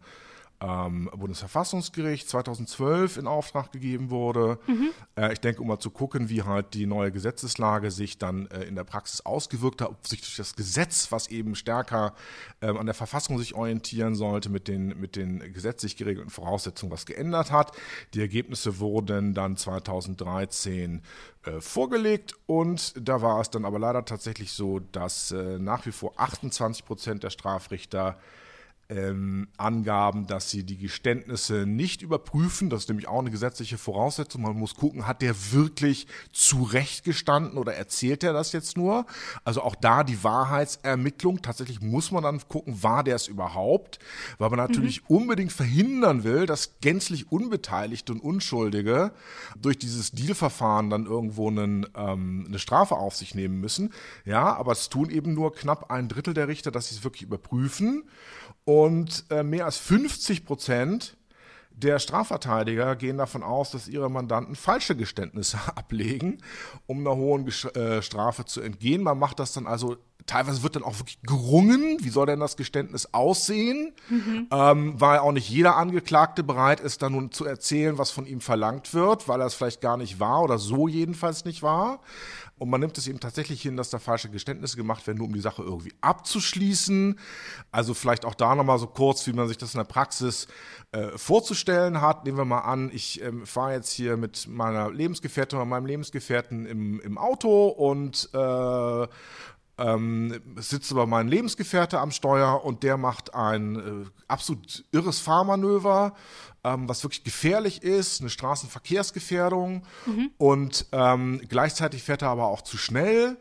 ähm, 0.61 1.09
Bundesverfassungsgericht 1.15 2.29
2012 2.29 3.17
in 3.17 3.27
Auftrag 3.27 3.71
gegeben 3.71 4.11
wurde. 4.11 4.59
Mhm. 4.67 4.91
Äh, 5.15 5.33
ich 5.33 5.39
denke, 5.39 5.61
um 5.61 5.67
mal 5.67 5.79
zu 5.79 5.89
gucken, 5.89 6.29
wie 6.29 6.43
halt 6.43 6.73
die 6.75 6.85
neue 6.85 7.11
Gesetzeslage 7.11 7.89
sich 7.89 8.19
dann 8.19 8.45
äh, 8.47 8.63
in 8.63 8.75
der 8.75 8.83
Praxis 8.83 9.21
ausgewirkt 9.21 9.81
hat, 9.81 9.89
ob 9.89 10.07
sich 10.07 10.21
durch 10.21 10.37
das 10.37 10.55
Gesetz, 10.55 11.11
was 11.11 11.27
eben 11.29 11.55
stärker 11.55 12.13
ähm, 12.61 12.77
an 12.77 12.85
der 12.85 12.95
Verfassung 12.95 13.39
sich 13.39 13.55
orientieren 13.55 14.13
sollte, 14.15 14.49
mit 14.49 14.67
den, 14.67 14.99
mit 14.99 15.15
den 15.15 15.39
gesetzlich 15.51 15.97
geregelten 15.97 16.29
Voraussetzungen 16.29 16.91
was 16.91 17.05
geändert 17.05 17.51
hat. 17.51 17.75
Die 18.13 18.21
Ergebnisse 18.21 18.79
wurden 18.79 19.33
dann 19.33 19.57
2013 19.57 21.01
äh, 21.43 21.59
vorgelegt 21.59 22.35
und 22.45 22.93
da 22.95 23.23
war 23.23 23.41
es 23.41 23.49
dann 23.49 23.65
aber 23.65 23.79
leider 23.79 24.05
tatsächlich 24.05 24.51
so, 24.51 24.79
dass 24.79 25.31
äh, 25.31 25.57
nach 25.57 25.87
wie 25.87 25.91
vor 25.91 26.13
28 26.17 26.85
Prozent 26.85 27.23
der 27.23 27.31
Strafrichter 27.31 28.19
ähm, 28.91 29.47
Angaben, 29.57 30.27
dass 30.27 30.49
sie 30.49 30.63
die 30.63 30.77
Geständnisse 30.77 31.65
nicht 31.65 32.01
überprüfen. 32.01 32.69
Das 32.69 32.81
ist 32.81 32.89
nämlich 32.89 33.07
auch 33.07 33.19
eine 33.19 33.31
gesetzliche 33.31 33.77
Voraussetzung. 33.77 34.41
Man 34.41 34.57
muss 34.57 34.75
gucken, 34.75 35.07
hat 35.07 35.21
der 35.21 35.33
wirklich 35.53 36.07
zurecht 36.33 37.05
gestanden 37.05 37.57
oder 37.57 37.73
erzählt 37.73 38.23
er 38.23 38.33
das 38.33 38.51
jetzt 38.51 38.75
nur? 38.75 39.05
Also 39.45 39.61
auch 39.61 39.75
da 39.75 40.03
die 40.03 40.23
Wahrheitsermittlung. 40.23 41.41
Tatsächlich 41.41 41.81
muss 41.81 42.11
man 42.11 42.23
dann 42.23 42.41
gucken, 42.49 42.83
war 42.83 43.03
der 43.03 43.15
es 43.15 43.27
überhaupt? 43.27 43.99
Weil 44.37 44.49
man 44.49 44.59
natürlich 44.59 45.01
mhm. 45.03 45.15
unbedingt 45.15 45.53
verhindern 45.53 46.25
will, 46.25 46.45
dass 46.45 46.79
gänzlich 46.81 47.31
Unbeteiligte 47.31 48.11
und 48.11 48.19
Unschuldige 48.19 49.13
durch 49.57 49.77
dieses 49.77 50.11
Dealverfahren 50.11 50.89
dann 50.89 51.05
irgendwo 51.05 51.47
einen, 51.47 51.87
ähm, 51.95 52.43
eine 52.45 52.59
Strafe 52.59 52.95
auf 52.95 53.15
sich 53.15 53.35
nehmen 53.35 53.61
müssen. 53.61 53.93
Ja, 54.25 54.53
aber 54.53 54.73
es 54.73 54.89
tun 54.89 55.09
eben 55.09 55.33
nur 55.33 55.55
knapp 55.55 55.91
ein 55.91 56.09
Drittel 56.09 56.33
der 56.33 56.49
Richter, 56.49 56.71
dass 56.71 56.89
sie 56.89 56.95
es 56.95 57.05
wirklich 57.05 57.23
überprüfen. 57.23 58.03
Und 58.63 59.25
äh, 59.29 59.43
mehr 59.43 59.65
als 59.65 59.77
50 59.77 60.45
Prozent 60.45 61.17
der 61.71 61.99
Strafverteidiger 61.99 62.95
gehen 62.95 63.17
davon 63.17 63.43
aus, 63.43 63.71
dass 63.71 63.87
ihre 63.87 64.09
Mandanten 64.09 64.55
falsche 64.55 64.95
Geständnisse 64.95 65.57
ablegen, 65.75 66.39
um 66.85 66.99
einer 66.99 67.15
hohen 67.15 67.47
äh, 67.47 68.01
Strafe 68.01 68.45
zu 68.45 68.61
entgehen. 68.61 69.01
Man 69.03 69.17
macht 69.17 69.39
das 69.39 69.53
dann 69.53 69.67
also 69.67 69.97
teilweise 70.31 70.63
wird 70.63 70.77
dann 70.77 70.83
auch 70.83 70.97
wirklich 70.97 71.21
gerungen, 71.23 71.97
wie 71.99 72.09
soll 72.09 72.25
denn 72.25 72.39
das 72.39 72.55
Geständnis 72.55 73.13
aussehen, 73.13 73.93
mhm. 74.09 74.47
ähm, 74.49 74.93
weil 74.95 75.19
auch 75.19 75.33
nicht 75.33 75.49
jeder 75.49 75.75
Angeklagte 75.75 76.41
bereit 76.41 76.79
ist, 76.79 77.01
dann 77.01 77.11
nun 77.11 77.31
zu 77.31 77.43
erzählen, 77.45 77.97
was 77.97 78.11
von 78.11 78.25
ihm 78.25 78.39
verlangt 78.39 78.93
wird, 78.93 79.27
weil 79.27 79.41
er 79.41 79.47
es 79.47 79.55
vielleicht 79.55 79.81
gar 79.81 79.97
nicht 79.97 80.21
war 80.21 80.41
oder 80.41 80.57
so 80.57 80.87
jedenfalls 80.87 81.43
nicht 81.43 81.63
war. 81.63 81.99
Und 82.57 82.69
man 82.69 82.79
nimmt 82.79 82.97
es 82.97 83.07
eben 83.07 83.19
tatsächlich 83.19 83.61
hin, 83.61 83.75
dass 83.75 83.89
da 83.89 83.97
falsche 83.97 84.29
Geständnisse 84.29 84.77
gemacht 84.77 85.05
werden, 85.07 85.17
nur 85.17 85.27
um 85.27 85.33
die 85.33 85.41
Sache 85.41 85.63
irgendwie 85.63 85.93
abzuschließen. 85.99 87.17
Also 87.71 87.93
vielleicht 87.93 88.23
auch 88.23 88.35
da 88.35 88.53
nochmal 88.55 88.77
so 88.77 88.85
kurz, 88.85 89.25
wie 89.25 89.33
man 89.33 89.47
sich 89.47 89.57
das 89.57 89.73
in 89.73 89.79
der 89.79 89.85
Praxis 89.85 90.47
äh, 90.91 91.17
vorzustellen 91.17 92.01
hat. 92.01 92.23
Nehmen 92.23 92.37
wir 92.37 92.45
mal 92.45 92.59
an, 92.59 92.91
ich 92.93 93.21
ähm, 93.23 93.47
fahre 93.47 93.73
jetzt 93.73 93.91
hier 93.91 94.15
mit 94.15 94.47
meiner 94.47 94.91
Lebensgefährtin 94.91 95.57
oder 95.57 95.65
meinem 95.65 95.87
Lebensgefährten 95.87 96.67
im, 96.67 96.99
im 97.01 97.17
Auto 97.17 97.67
und 97.67 98.29
äh, 98.31 99.07
ähm, 99.81 100.41
sitzt 100.57 100.91
aber 100.91 101.07
mein 101.07 101.27
Lebensgefährte 101.27 101.99
am 101.99 102.11
Steuer 102.11 102.63
und 102.63 102.83
der 102.83 102.97
macht 102.97 103.33
ein 103.33 103.75
äh, 103.75 104.09
absolut 104.27 104.85
irres 104.91 105.19
Fahrmanöver, 105.19 106.13
ähm, 106.63 106.87
was 106.87 107.03
wirklich 107.03 107.23
gefährlich 107.23 107.81
ist, 107.81 108.21
eine 108.21 108.29
Straßenverkehrsgefährdung 108.29 109.83
mhm. 110.05 110.29
und 110.37 110.85
ähm, 110.91 111.41
gleichzeitig 111.49 112.03
fährt 112.03 112.21
er 112.21 112.29
aber 112.29 112.47
auch 112.47 112.61
zu 112.61 112.77
schnell. 112.77 113.37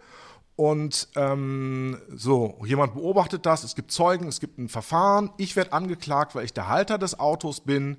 Und 0.60 1.08
ähm, 1.16 1.96
so, 2.14 2.60
jemand 2.66 2.92
beobachtet 2.92 3.46
das, 3.46 3.64
es 3.64 3.74
gibt 3.74 3.92
Zeugen, 3.92 4.28
es 4.28 4.40
gibt 4.40 4.58
ein 4.58 4.68
Verfahren, 4.68 5.30
ich 5.38 5.56
werde 5.56 5.72
angeklagt, 5.72 6.34
weil 6.34 6.44
ich 6.44 6.52
der 6.52 6.68
Halter 6.68 6.98
des 6.98 7.18
Autos 7.18 7.62
bin. 7.62 7.96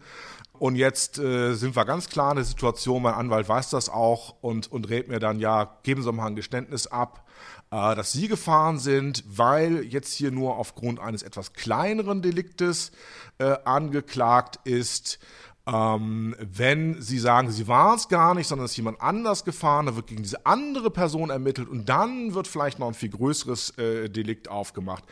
Und 0.60 0.76
jetzt 0.76 1.18
äh, 1.18 1.56
sind 1.56 1.76
wir 1.76 1.86
ganz 1.86 2.08
klar 2.08 2.30
in 2.30 2.36
der 2.36 2.46
Situation, 2.46 3.02
mein 3.02 3.16
Anwalt 3.16 3.50
weiß 3.50 3.72
das 3.72 3.90
auch 3.90 4.36
und, 4.42 4.72
und 4.72 4.92
rät 4.92 5.08
mir 5.08 5.18
dann, 5.18 5.40
ja, 5.40 5.76
geben 5.82 6.04
Sie 6.04 6.12
mal 6.12 6.28
ein 6.28 6.36
Geständnis 6.36 6.86
ab 6.86 7.26
äh, 7.72 7.96
dass 7.96 8.12
sie 8.12 8.28
gefahren 8.28 8.78
sind, 8.78 9.24
weil 9.26 9.84
jetzt 9.86 10.14
hier 10.14 10.30
nur 10.30 10.58
aufgrund 10.58 11.00
eines 11.00 11.24
etwas 11.24 11.54
kleineren 11.54 12.22
Deliktes 12.22 12.92
äh, 13.40 13.56
angeklagt 13.64 14.60
ist. 14.66 15.18
Ähm, 15.68 16.36
wenn 16.40 17.02
Sie 17.02 17.20
sagen, 17.20 17.52
Sie 17.52 17.68
waren 17.68 17.96
es 17.96 18.08
gar 18.08 18.34
nicht, 18.34 18.48
sondern 18.48 18.66
es 18.66 18.72
ist 18.72 18.78
jemand 18.78 19.00
anders 19.00 19.46
gefahren, 19.46 19.86
dann 19.86 19.96
wird 19.96 20.08
gegen 20.08 20.24
diese 20.24 20.46
andere 20.46 20.90
Person 20.90 21.30
ermittelt 21.30 21.70
und 21.70 21.88
dann 21.88 22.34
wird 22.34 22.48
vielleicht 22.48 22.80
noch 22.80 22.88
ein 22.88 22.94
viel 22.96 23.10
größeres 23.10 23.78
äh, 23.78 24.10
Delikt 24.10 24.50
aufgemacht. 24.50 25.04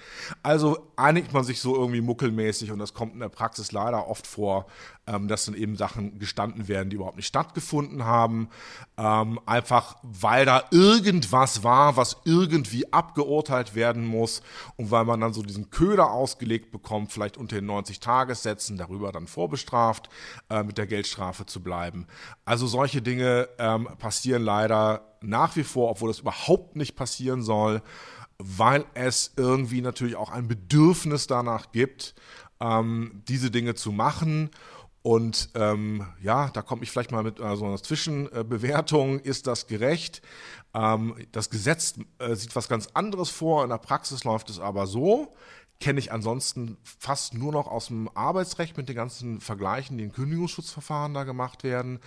Also 0.41 0.91
einigt 0.95 1.33
man 1.33 1.43
sich 1.43 1.61
so 1.61 1.75
irgendwie 1.75 2.01
muckelmäßig 2.01 2.71
und 2.71 2.79
das 2.79 2.93
kommt 2.95 3.13
in 3.13 3.19
der 3.19 3.29
Praxis 3.29 3.71
leider 3.71 4.07
oft 4.07 4.25
vor, 4.25 4.65
ähm, 5.09 5.27
dass 5.27 5.45
dann 5.45 5.55
eben 5.55 5.75
Sachen 5.75 6.19
gestanden 6.19 6.67
werden, 6.67 6.89
die 6.89 6.97
überhaupt 6.97 7.17
nicht 7.17 7.27
stattgefunden 7.27 8.05
haben. 8.05 8.49
Ähm, 8.97 9.39
einfach 9.45 9.97
weil 10.03 10.45
da 10.45 10.63
irgendwas 10.71 11.63
war, 11.63 11.97
was 11.97 12.17
irgendwie 12.25 12.93
abgeurteilt 12.93 13.73
werden 13.73 14.05
muss 14.05 14.41
und 14.77 14.91
weil 14.91 15.05
man 15.05 15.19
dann 15.19 15.33
so 15.33 15.41
diesen 15.41 15.71
Köder 15.71 16.11
ausgelegt 16.11 16.71
bekommt, 16.71 17.11
vielleicht 17.11 17.37
unter 17.37 17.55
den 17.55 17.65
90 17.65 17.99
Tagessätzen, 17.99 18.77
darüber 18.77 19.11
dann 19.11 19.27
vorbestraft, 19.27 20.09
äh, 20.49 20.63
mit 20.63 20.77
der 20.77 20.85
Geldstrafe 20.87 21.45
zu 21.45 21.63
bleiben. 21.63 22.05
Also 22.45 22.67
solche 22.67 23.01
Dinge 23.01 23.49
ähm, 23.57 23.87
passieren 23.97 24.43
leider 24.43 25.15
nach 25.21 25.55
wie 25.55 25.63
vor, 25.63 25.89
obwohl 25.89 26.09
das 26.09 26.19
überhaupt 26.19 26.75
nicht 26.75 26.95
passieren 26.95 27.41
soll, 27.41 27.81
weil 28.37 28.85
es 28.93 29.33
irgendwie 29.35 29.81
natürlich 29.81 30.15
auch 30.15 30.29
ein 30.29 30.47
Bedürfnis 30.47 31.27
danach 31.27 31.71
gibt, 31.71 32.15
ähm, 32.61 33.23
diese 33.27 33.51
Dinge 33.51 33.75
zu 33.75 33.91
machen. 33.91 34.51
Und 35.09 35.49
ähm, 35.55 36.05
ja, 36.21 36.49
da 36.49 36.61
komme 36.61 36.83
ich 36.83 36.91
vielleicht 36.91 37.11
mal 37.11 37.23
mit 37.23 37.41
also 37.41 37.65
einer 37.65 37.81
Zwischenbewertung. 37.81 39.17
Ist 39.17 39.47
das 39.47 39.65
gerecht? 39.65 40.21
Ähm, 40.75 41.15
das 41.31 41.49
Gesetz 41.49 41.95
äh, 42.19 42.35
sieht 42.35 42.55
was 42.55 42.69
ganz 42.69 42.89
anderes 42.93 43.31
vor. 43.31 43.63
In 43.63 43.71
der 43.71 43.79
Praxis 43.79 44.23
läuft 44.23 44.51
es 44.51 44.59
aber 44.59 44.85
so. 44.85 45.33
Kenne 45.79 45.97
ich 45.97 46.11
ansonsten 46.11 46.77
fast 46.83 47.33
nur 47.33 47.51
noch 47.51 47.65
aus 47.65 47.87
dem 47.87 48.07
Arbeitsrecht 48.13 48.77
mit 48.77 48.87
den 48.87 48.95
ganzen 48.95 49.41
Vergleichen, 49.41 49.97
die 49.97 50.03
in 50.03 50.11
Kündigungsschutzverfahren 50.11 51.15
da 51.15 51.23
gemacht 51.23 51.63
werden. 51.63 52.01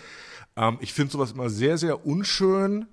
Ähm, 0.54 0.78
ich 0.80 0.92
finde 0.92 1.11
sowas 1.11 1.32
immer 1.32 1.50
sehr, 1.50 1.78
sehr 1.78 2.06
unschön 2.06 2.87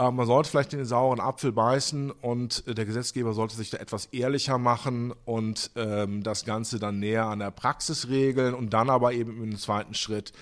äh, 0.00 0.10
man 0.10 0.26
sollte 0.26 0.50
vielleicht 0.50 0.72
den 0.72 0.84
sauren 0.84 1.20
Apfel 1.20 1.52
beißen 1.52 2.10
und 2.10 2.66
äh, 2.66 2.74
der 2.74 2.86
Gesetzgeber 2.86 3.34
sollte 3.34 3.54
sich 3.54 3.70
da 3.70 3.76
etwas 3.76 4.06
ehrlicher 4.06 4.56
machen 4.56 5.12
und 5.26 5.70
ähm, 5.76 6.22
das 6.22 6.44
Ganze 6.44 6.78
dann 6.78 6.98
näher 6.98 7.26
an 7.26 7.40
der 7.40 7.50
Praxis 7.50 8.08
regeln 8.08 8.54
und 8.54 8.70
dann 8.70 8.88
aber 8.88 9.12
eben 9.12 9.42
im 9.42 9.58
zweiten 9.58 9.94
Schritt 9.94 10.32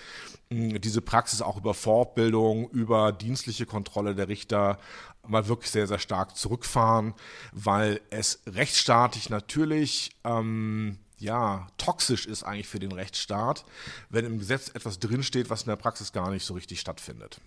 mh, 0.50 0.78
diese 0.78 1.02
Praxis 1.02 1.42
auch 1.42 1.56
über 1.56 1.74
Fortbildung, 1.74 2.70
über 2.70 3.10
dienstliche 3.10 3.66
Kontrolle 3.66 4.14
der 4.14 4.28
Richter 4.28 4.78
mal 5.26 5.48
wirklich 5.48 5.70
sehr, 5.70 5.88
sehr 5.88 5.98
stark 5.98 6.36
zurückfahren, 6.36 7.14
weil 7.52 8.00
es 8.10 8.40
rechtsstaatlich 8.46 9.28
natürlich 9.28 10.12
ähm, 10.24 10.98
ja, 11.18 11.66
toxisch 11.78 12.26
ist 12.26 12.44
eigentlich 12.44 12.68
für 12.68 12.78
den 12.78 12.92
Rechtsstaat, 12.92 13.64
wenn 14.08 14.24
im 14.24 14.38
Gesetz 14.38 14.68
etwas 14.68 15.00
drinsteht, 15.00 15.50
was 15.50 15.62
in 15.62 15.68
der 15.68 15.76
Praxis 15.76 16.12
gar 16.12 16.30
nicht 16.30 16.44
so 16.44 16.54
richtig 16.54 16.78
stattfindet. 16.78 17.40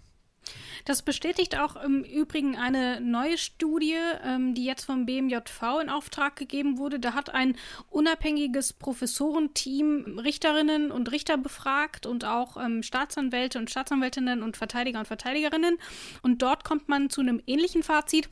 Das 0.86 1.02
bestätigt 1.02 1.58
auch 1.58 1.76
im 1.76 2.04
Übrigen 2.04 2.58
eine 2.58 3.02
neue 3.02 3.38
Studie, 3.38 3.98
ähm, 4.24 4.54
die 4.54 4.66
jetzt 4.66 4.86
vom 4.86 5.06
BMJV 5.06 5.82
in 5.82 5.90
Auftrag 5.90 6.36
gegeben 6.36 6.78
wurde. 6.78 7.00
Da 7.00 7.14
hat 7.14 7.34
ein 7.34 7.56
unabhängiges 7.90 8.74
Professorenteam 8.74 10.20
Richterinnen 10.20 10.92
und 10.92 11.12
Richter 11.12 11.38
befragt 11.38 12.06
und 12.06 12.26
auch 12.26 12.58
ähm, 12.58 12.84
Staatsanwälte 12.84 13.60
und 13.60 13.70
Staatsanwältinnen 13.70 14.44
und 14.44 14.58
Verteidiger 14.58 15.00
und 15.00 15.08
Verteidigerinnen. 15.08 15.78
Und 16.22 16.42
dort 16.42 16.64
kommt 16.64 16.90
man 16.90 17.10
zu 17.10 17.22
einem 17.22 17.42
ähnlichen 17.46 17.84
Fazit. 17.84 18.30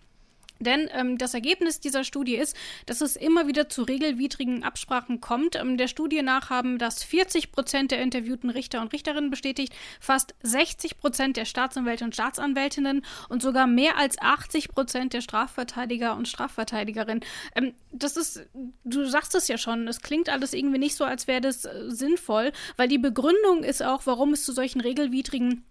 Denn 0.60 0.90
ähm, 0.94 1.18
das 1.18 1.34
Ergebnis 1.34 1.80
dieser 1.80 2.04
Studie 2.04 2.36
ist, 2.36 2.56
dass 2.86 3.02
es 3.02 3.16
immer 3.16 3.48
wieder 3.48 3.70
zu 3.70 3.84
regelwidrigen 3.84 4.64
Absprachen 4.64 5.22
kommt. 5.22 5.56
Ähm, 5.56 5.78
der 5.78 5.88
Studie 5.88 6.22
nach 6.22 6.50
haben 6.50 6.78
das 6.78 7.04
40 7.04 7.52
Prozent 7.52 7.92
der 7.92 8.02
interviewten 8.02 8.50
Richter 8.50 8.82
und 8.82 8.92
Richterinnen 8.92 9.30
bestätigt, 9.30 9.74
fast 10.00 10.36
60 10.44 10.98
Prozent 10.98 11.38
der 11.38 11.46
Staatsanwälte 11.46 12.04
und 12.04 12.14
Staatsanwältinnen 12.14 13.06
und 13.30 13.42
sogar 13.42 13.68
mehr 13.68 13.98
als 13.98 14.20
80 14.20 14.70
Prozent 14.70 15.14
der 15.14 15.22
Strafverteidiger 15.22 16.16
und 16.16 16.28
Strafverteidigerinnen. 16.28 17.24
Ähm, 17.56 17.74
das 17.92 18.18
ist, 18.18 18.48
du 18.84 19.06
sagst 19.06 19.36
es 19.36 19.48
ja 19.48 19.58
schon, 19.58 19.88
es 19.88 20.02
klingt 20.02 20.30
alles 20.30 20.54
irgendwie 20.54 20.80
nicht 20.80 20.96
so, 20.96 21.06
als 21.06 21.28
wäre 21.28 21.42
das 21.42 21.66
äh, 21.66 21.86
sinnvoll, 21.88 22.52
weil 22.76 22.88
die 22.88 22.98
Begründung 22.98 23.64
ist 23.64 23.82
auch, 23.82 24.06
warum 24.06 24.34
es 24.34 24.44
zu 24.44 24.52
solchen 24.52 24.82
regelwidrigen 24.82 25.64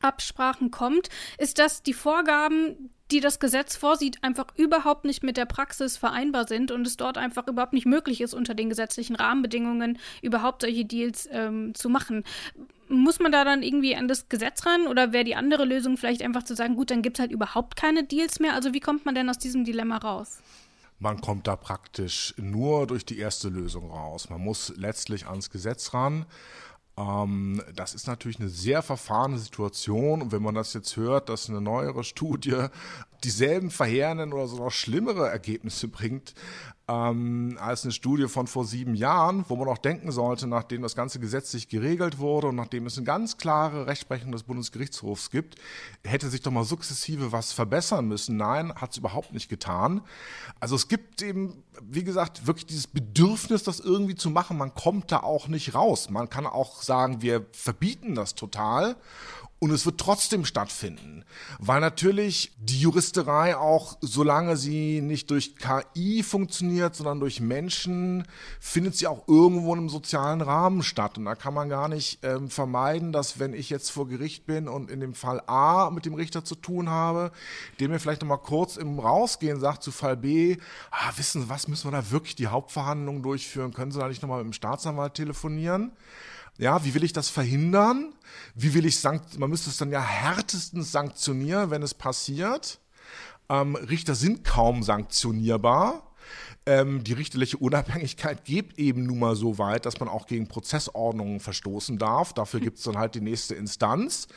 Absprachen 0.00 0.70
kommt, 0.70 1.08
ist, 1.38 1.58
dass 1.58 1.82
die 1.82 1.92
Vorgaben, 1.92 2.90
die 3.12 3.20
das 3.20 3.40
Gesetz 3.40 3.76
vorsieht, 3.76 4.22
einfach 4.22 4.46
überhaupt 4.56 5.04
nicht 5.04 5.22
mit 5.22 5.36
der 5.36 5.46
Praxis 5.46 5.96
vereinbar 5.96 6.46
sind 6.46 6.70
und 6.70 6.86
es 6.86 6.96
dort 6.96 7.18
einfach 7.18 7.46
überhaupt 7.48 7.72
nicht 7.72 7.86
möglich 7.86 8.20
ist, 8.20 8.34
unter 8.34 8.54
den 8.54 8.68
gesetzlichen 8.68 9.16
Rahmenbedingungen 9.16 9.98
überhaupt 10.22 10.62
solche 10.62 10.84
Deals 10.84 11.28
ähm, 11.32 11.74
zu 11.74 11.88
machen. 11.88 12.24
Muss 12.88 13.20
man 13.20 13.30
da 13.30 13.44
dann 13.44 13.62
irgendwie 13.62 13.94
an 13.94 14.08
das 14.08 14.28
Gesetz 14.28 14.66
ran 14.66 14.86
oder 14.86 15.12
wäre 15.12 15.24
die 15.24 15.36
andere 15.36 15.64
Lösung 15.64 15.96
vielleicht 15.96 16.22
einfach 16.22 16.42
zu 16.42 16.54
sagen, 16.54 16.76
gut, 16.76 16.90
dann 16.90 17.02
gibt 17.02 17.18
es 17.18 17.20
halt 17.20 17.32
überhaupt 17.32 17.76
keine 17.76 18.04
Deals 18.04 18.40
mehr? 18.40 18.54
Also 18.54 18.72
wie 18.74 18.80
kommt 18.80 19.04
man 19.04 19.14
denn 19.14 19.28
aus 19.28 19.38
diesem 19.38 19.64
Dilemma 19.64 19.98
raus? 19.98 20.40
Man 20.98 21.20
kommt 21.22 21.46
da 21.46 21.56
praktisch 21.56 22.34
nur 22.36 22.86
durch 22.86 23.06
die 23.06 23.18
erste 23.18 23.48
Lösung 23.48 23.90
raus. 23.90 24.28
Man 24.28 24.42
muss 24.42 24.74
letztlich 24.76 25.26
ans 25.26 25.48
Gesetz 25.48 25.94
ran. 25.94 26.26
Ähm, 27.00 27.62
das 27.74 27.94
ist 27.94 28.06
natürlich 28.06 28.40
eine 28.40 28.48
sehr 28.48 28.82
verfahrene 28.82 29.38
Situation. 29.38 30.22
Und 30.22 30.32
wenn 30.32 30.42
man 30.42 30.54
das 30.54 30.74
jetzt 30.74 30.96
hört, 30.96 31.28
dass 31.28 31.48
eine 31.48 31.60
neuere 31.60 32.04
Studie 32.04 32.66
dieselben 33.24 33.70
verheerenden 33.70 34.32
oder 34.32 34.46
sogar 34.46 34.70
schlimmere 34.70 35.28
Ergebnisse 35.28 35.88
bringt, 35.88 36.34
ähm, 36.90 37.56
als 37.60 37.84
eine 37.84 37.92
Studie 37.92 38.26
von 38.26 38.46
vor 38.48 38.64
sieben 38.64 38.94
Jahren, 38.94 39.44
wo 39.48 39.54
man 39.54 39.68
auch 39.68 39.78
denken 39.78 40.10
sollte, 40.10 40.48
nachdem 40.48 40.82
das 40.82 40.96
ganze 40.96 41.20
gesetzlich 41.20 41.68
geregelt 41.68 42.18
wurde 42.18 42.48
und 42.48 42.56
nachdem 42.56 42.86
es 42.86 42.96
eine 42.96 43.04
ganz 43.04 43.36
klare 43.36 43.86
Rechtsprechung 43.86 44.32
des 44.32 44.42
Bundesgerichtshofs 44.42 45.30
gibt, 45.30 45.54
hätte 46.04 46.28
sich 46.28 46.42
doch 46.42 46.50
mal 46.50 46.64
sukzessive 46.64 47.30
was 47.30 47.52
verbessern 47.52 48.08
müssen. 48.08 48.36
Nein, 48.36 48.74
hat 48.74 48.90
es 48.90 48.96
überhaupt 48.96 49.32
nicht 49.32 49.48
getan. 49.48 50.00
Also 50.58 50.74
es 50.74 50.88
gibt 50.88 51.22
eben, 51.22 51.62
wie 51.80 52.02
gesagt, 52.02 52.46
wirklich 52.48 52.66
dieses 52.66 52.88
Bedürfnis, 52.88 53.62
das 53.62 53.78
irgendwie 53.78 54.16
zu 54.16 54.30
machen. 54.30 54.58
Man 54.58 54.74
kommt 54.74 55.12
da 55.12 55.20
auch 55.20 55.46
nicht 55.46 55.74
raus. 55.74 56.10
Man 56.10 56.28
kann 56.28 56.46
auch 56.46 56.82
sagen, 56.82 57.22
wir 57.22 57.46
verbieten 57.52 58.16
das 58.16 58.34
total 58.34 58.96
und 59.60 59.70
es 59.72 59.84
wird 59.84 60.00
trotzdem 60.00 60.46
stattfinden, 60.46 61.22
weil 61.58 61.80
natürlich 61.80 62.52
die 62.58 62.80
Juristerei 62.80 63.58
auch, 63.58 63.98
solange 64.00 64.56
sie 64.56 65.02
nicht 65.02 65.30
durch 65.30 65.54
KI 65.56 66.22
funktioniert, 66.22 66.96
sondern 66.96 67.20
durch 67.20 67.40
Menschen, 67.40 68.26
findet 68.58 68.96
sie 68.96 69.06
auch 69.06 69.28
irgendwo 69.28 69.74
in 69.74 69.80
einem 69.80 69.88
sozialen 69.90 70.40
Rahmen 70.40 70.82
statt. 70.82 71.18
Und 71.18 71.26
da 71.26 71.34
kann 71.34 71.52
man 71.52 71.68
gar 71.68 71.88
nicht 71.88 72.20
ähm, 72.22 72.48
vermeiden, 72.48 73.12
dass 73.12 73.38
wenn 73.38 73.52
ich 73.52 73.68
jetzt 73.68 73.90
vor 73.90 74.08
Gericht 74.08 74.46
bin 74.46 74.66
und 74.66 74.90
in 74.90 75.00
dem 75.00 75.12
Fall 75.12 75.42
A 75.46 75.90
mit 75.90 76.06
dem 76.06 76.14
Richter 76.14 76.42
zu 76.42 76.54
tun 76.54 76.88
habe, 76.88 77.30
der 77.80 77.90
mir 77.90 78.00
vielleicht 78.00 78.22
nochmal 78.22 78.38
kurz 78.38 78.78
im 78.78 78.98
Rausgehen 78.98 79.60
sagt 79.60 79.82
zu 79.82 79.92
Fall 79.92 80.16
B, 80.16 80.56
ah, 80.90 81.12
wissen 81.16 81.42
Sie 81.42 81.48
was, 81.50 81.68
müssen 81.68 81.92
wir 81.92 82.00
da 82.00 82.10
wirklich 82.10 82.34
die 82.34 82.46
Hauptverhandlungen 82.46 83.22
durchführen? 83.22 83.74
Können 83.74 83.92
Sie 83.92 83.98
da 83.98 84.08
nicht 84.08 84.22
nochmal 84.22 84.38
mit 84.42 84.54
dem 84.54 84.54
Staatsanwalt 84.54 85.12
telefonieren? 85.12 85.92
Ja, 86.60 86.84
wie 86.84 86.92
will 86.92 87.04
ich 87.04 87.14
das 87.14 87.30
verhindern? 87.30 88.12
Wie 88.54 88.74
will 88.74 88.84
ich 88.84 88.98
sankt 88.98 89.38
man 89.38 89.48
müsste 89.48 89.70
es 89.70 89.78
dann 89.78 89.90
ja 89.90 90.02
härtestens 90.02 90.92
sanktionieren, 90.92 91.70
wenn 91.70 91.82
es 91.82 91.94
passiert. 91.94 92.80
Ähm, 93.48 93.76
Richter 93.76 94.14
sind 94.14 94.44
kaum 94.44 94.82
sanktionierbar. 94.82 96.09
Ähm, 96.70 97.02
die 97.02 97.14
richterliche 97.14 97.56
Unabhängigkeit 97.56 98.44
geht 98.44 98.78
eben 98.78 99.02
nun 99.02 99.18
mal 99.18 99.34
so 99.34 99.58
weit, 99.58 99.86
dass 99.86 99.98
man 99.98 100.08
auch 100.08 100.28
gegen 100.28 100.46
Prozessordnungen 100.46 101.40
verstoßen 101.40 101.98
darf. 101.98 102.32
Dafür 102.32 102.60
gibt 102.60 102.78
es 102.78 102.84
dann 102.84 102.96
halt 102.96 103.16
die 103.16 103.20
nächste 103.20 103.56
Instanz. 103.56 104.28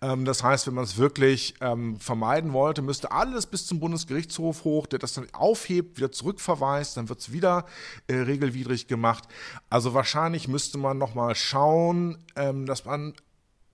Ähm, 0.00 0.24
das 0.24 0.42
heißt, 0.42 0.66
wenn 0.66 0.74
man 0.74 0.82
es 0.82 0.96
wirklich 0.96 1.54
ähm, 1.60 2.00
vermeiden 2.00 2.52
wollte, 2.52 2.82
müsste 2.82 3.12
alles 3.12 3.46
bis 3.46 3.68
zum 3.68 3.78
Bundesgerichtshof 3.78 4.64
hoch, 4.64 4.88
der 4.88 4.98
das 4.98 5.14
dann 5.14 5.28
aufhebt, 5.32 5.96
wieder 5.96 6.10
zurückverweist, 6.10 6.96
dann 6.96 7.08
wird 7.08 7.20
es 7.20 7.30
wieder 7.30 7.66
äh, 8.08 8.16
regelwidrig 8.16 8.88
gemacht. 8.88 9.22
Also 9.70 9.94
wahrscheinlich 9.94 10.48
müsste 10.48 10.78
man 10.78 10.98
nochmal 10.98 11.36
schauen, 11.36 12.18
ähm, 12.34 12.66
dass 12.66 12.84
man 12.84 13.14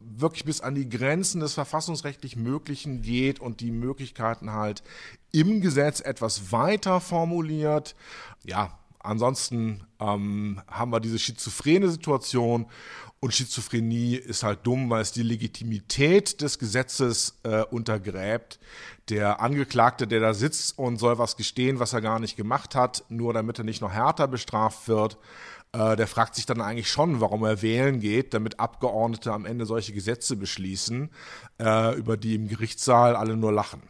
wirklich 0.04 0.44
bis 0.44 0.60
an 0.60 0.74
die 0.74 0.88
Grenzen 0.88 1.40
des 1.40 1.54
verfassungsrechtlich 1.54 2.36
Möglichen 2.36 3.02
geht 3.02 3.40
und 3.40 3.60
die 3.60 3.70
Möglichkeiten 3.70 4.52
halt 4.52 4.82
im 5.32 5.60
Gesetz 5.60 6.00
etwas 6.00 6.52
weiter 6.52 7.00
formuliert. 7.00 7.94
Ja, 8.44 8.78
ansonsten 9.00 9.84
ähm, 10.00 10.60
haben 10.68 10.92
wir 10.92 11.00
diese 11.00 11.18
schizophrene 11.18 11.90
Situation 11.90 12.66
und 13.24 13.32
Schizophrenie 13.32 14.16
ist 14.16 14.42
halt 14.42 14.66
dumm, 14.66 14.90
weil 14.90 15.00
es 15.00 15.12
die 15.12 15.22
Legitimität 15.22 16.40
des 16.40 16.58
Gesetzes 16.58 17.38
äh, 17.44 17.62
untergräbt. 17.62 18.58
Der 19.10 19.40
Angeklagte, 19.40 20.08
der 20.08 20.18
da 20.18 20.34
sitzt 20.34 20.76
und 20.76 20.96
soll 20.96 21.18
was 21.18 21.36
gestehen, 21.36 21.78
was 21.78 21.92
er 21.92 22.00
gar 22.00 22.18
nicht 22.18 22.36
gemacht 22.36 22.74
hat, 22.74 23.04
nur 23.08 23.32
damit 23.32 23.58
er 23.58 23.64
nicht 23.64 23.80
noch 23.80 23.92
härter 23.92 24.26
bestraft 24.26 24.88
wird, 24.88 25.18
äh, 25.72 25.96
der 25.96 26.06
fragt 26.06 26.34
sich 26.34 26.46
dann 26.46 26.60
eigentlich 26.60 26.90
schon, 26.90 27.20
warum 27.20 27.44
er 27.44 27.62
wählen 27.62 28.00
geht, 28.00 28.34
damit 28.34 28.60
Abgeordnete 28.60 29.32
am 29.32 29.46
Ende 29.46 29.66
solche 29.66 29.92
Gesetze 29.92 30.36
beschließen, 30.36 31.10
äh, 31.60 31.96
über 31.96 32.16
die 32.16 32.34
im 32.34 32.48
Gerichtssaal 32.48 33.16
alle 33.16 33.36
nur 33.36 33.52
lachen. 33.52 33.82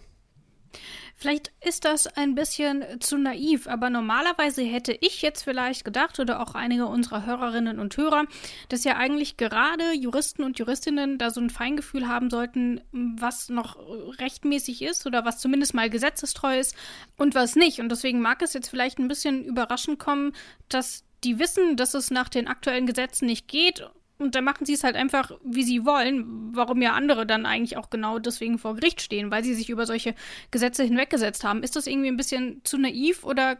Vielleicht 1.23 1.53
ist 1.65 1.85
das 1.85 2.09
ein 2.09 2.35
bisschen 2.35 2.85
zu 2.99 3.17
naiv, 3.17 3.69
aber 3.69 3.91
normalerweise 3.91 4.63
hätte 4.63 4.97
ich 5.01 5.23
jetzt 5.23 5.45
vielleicht 5.45 5.85
gedacht 5.85 6.19
oder 6.19 6.41
auch 6.41 6.57
einige 6.57 6.87
unserer 6.87 7.25
Hörerinnen 7.25 7.79
und 7.79 7.97
Hörer, 7.97 8.25
dass 8.71 8.83
ja 8.83 8.97
eigentlich 8.97 9.37
gerade 9.37 9.93
Juristen 9.93 10.43
und 10.43 10.59
Juristinnen 10.59 11.19
da 11.19 11.31
so 11.31 11.41
ein 11.41 11.51
Feingefühl 11.51 12.09
haben 12.09 12.29
sollten, 12.29 12.81
was 12.91 13.51
noch 13.51 13.77
rechtmäßig 14.19 14.83
ist 14.83 15.07
oder 15.07 15.25
was 15.25 15.39
zumindest 15.39 15.75
mal 15.75 15.89
gesetzestreu 15.89 16.59
ist 16.59 16.75
und 17.17 17.37
was 17.37 17.55
nicht. 17.55 17.79
Und 17.79 17.91
deswegen 17.91 18.21
mag 18.21 18.43
es 18.43 18.53
jetzt 18.53 18.69
vielleicht 18.69 18.99
ein 18.99 19.07
bisschen 19.07 19.45
überraschend 19.45 20.01
kommen, 20.01 20.33
dass 20.69 21.05
die 21.25 21.39
wissen, 21.39 21.77
dass 21.77 21.95
es 21.95 22.11
nach 22.11 22.29
den 22.29 22.49
aktuellen 22.49 22.87
Gesetzen 22.87 23.27
nicht 23.27 23.49
geht 23.49 23.89
und 24.19 24.35
dann 24.35 24.45
machen 24.45 24.65
sie 24.65 24.75
es 24.75 24.85
halt 24.85 24.97
einfach, 24.97 25.33
wie 25.45 25.65
sie 25.65 25.85
wollen, 25.85 26.55
warum 26.55 26.81
ja 26.81 26.93
andere 26.93 27.27
dann 27.27 27.45
eigentlich 27.45 27.77
auch 27.77 27.91
genau 27.91 28.19
deswegen 28.19 28.59
vor 28.59 28.77
Gericht 28.77 29.03
stehen, 29.03 29.31
weil 29.31 29.45
sie 29.45 29.55
sich 29.55 29.69
über 29.69 29.85
solche 29.85 30.15
Gesetze 30.51 30.85
hinweggesetzt 30.85 31.45
haben. 31.45 31.63
Ist 31.63 31.77
das 31.77 31.87
irgendwie 31.87 32.09
ein 32.09 32.17
bisschen 32.17 32.61
zu 32.65 32.79
naiv 32.79 33.25
oder 33.25 33.59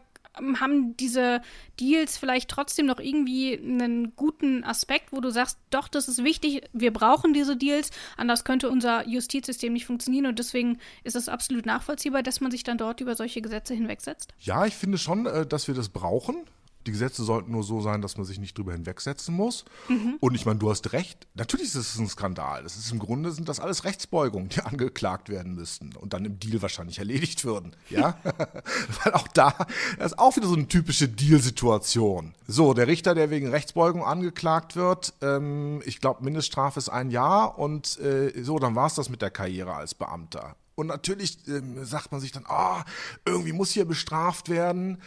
haben 0.59 0.97
diese 0.97 1.41
Deals 1.79 2.17
vielleicht 2.17 2.49
trotzdem 2.49 2.87
noch 2.87 2.99
irgendwie 2.99 3.55
einen 3.55 4.15
guten 4.15 4.63
Aspekt, 4.63 5.11
wo 5.11 5.21
du 5.21 5.29
sagst, 5.29 5.59
doch, 5.69 5.87
das 5.87 6.07
ist 6.07 6.23
wichtig, 6.23 6.63
wir 6.73 6.91
brauchen 6.91 7.33
diese 7.33 7.55
Deals, 7.55 7.91
anders 8.17 8.43
könnte 8.43 8.69
unser 8.69 9.07
Justizsystem 9.07 9.73
nicht 9.73 9.85
funktionieren 9.85 10.25
und 10.25 10.39
deswegen 10.39 10.79
ist 11.03 11.15
es 11.15 11.29
absolut 11.29 11.67
nachvollziehbar, 11.67 12.23
dass 12.23 12.41
man 12.41 12.49
sich 12.49 12.63
dann 12.63 12.79
dort 12.79 12.99
über 12.99 13.15
solche 13.15 13.43
Gesetze 13.43 13.75
hinwegsetzt? 13.75 14.33
Ja, 14.39 14.65
ich 14.65 14.73
finde 14.73 14.97
schon, 14.97 15.27
äh, 15.27 15.45
dass 15.45 15.67
wir 15.67 15.75
das 15.75 15.89
brauchen. 15.89 16.37
Die 16.85 16.91
Gesetze 16.91 17.23
sollten 17.23 17.51
nur 17.51 17.63
so 17.63 17.81
sein, 17.81 18.01
dass 18.01 18.17
man 18.17 18.25
sich 18.25 18.39
nicht 18.39 18.57
drüber 18.57 18.73
hinwegsetzen 18.73 19.35
muss. 19.35 19.65
Mhm. 19.87 20.17
Und 20.19 20.35
ich 20.35 20.45
meine, 20.45 20.59
du 20.59 20.69
hast 20.69 20.93
recht. 20.93 21.27
Natürlich 21.33 21.67
ist 21.67 21.75
es 21.75 21.97
ein 21.97 22.07
Skandal. 22.07 22.63
Das 22.63 22.75
ist 22.75 22.91
im 22.91 22.99
Grunde 22.99 23.31
sind 23.31 23.49
das 23.49 23.59
alles 23.59 23.83
Rechtsbeugungen, 23.83 24.49
die 24.49 24.61
angeklagt 24.63 25.29
werden 25.29 25.55
müssten 25.55 25.95
und 25.95 26.13
dann 26.13 26.25
im 26.25 26.39
Deal 26.39 26.61
wahrscheinlich 26.61 26.99
erledigt 26.99 27.45
würden. 27.45 27.75
Ja, 27.89 28.17
weil 29.03 29.13
auch 29.13 29.27
da 29.27 29.53
das 29.97 30.13
ist 30.13 30.19
auch 30.19 30.35
wieder 30.35 30.47
so 30.47 30.55
eine 30.55 30.67
typische 30.67 31.07
Deal-Situation. 31.07 32.33
So, 32.47 32.73
der 32.73 32.87
Richter, 32.87 33.15
der 33.15 33.29
wegen 33.29 33.49
Rechtsbeugung 33.49 34.03
angeklagt 34.03 34.75
wird, 34.75 35.13
ähm, 35.21 35.81
ich 35.85 35.99
glaube, 35.99 36.23
Mindeststrafe 36.23 36.79
ist 36.79 36.89
ein 36.89 37.09
Jahr 37.09 37.57
und 37.57 37.99
äh, 37.99 38.43
so, 38.43 38.59
dann 38.59 38.75
war 38.75 38.87
es 38.87 38.95
das 38.95 39.09
mit 39.09 39.21
der 39.21 39.31
Karriere 39.31 39.73
als 39.73 39.93
Beamter. 39.93 40.55
Und 40.75 40.87
natürlich 40.87 41.37
ähm, 41.47 41.85
sagt 41.85 42.11
man 42.11 42.19
sich 42.19 42.31
dann, 42.31 42.45
ah, 42.47 42.81
oh, 42.81 42.83
irgendwie 43.25 43.53
muss 43.53 43.71
hier 43.71 43.85
bestraft 43.85 44.49
werden. 44.49 45.01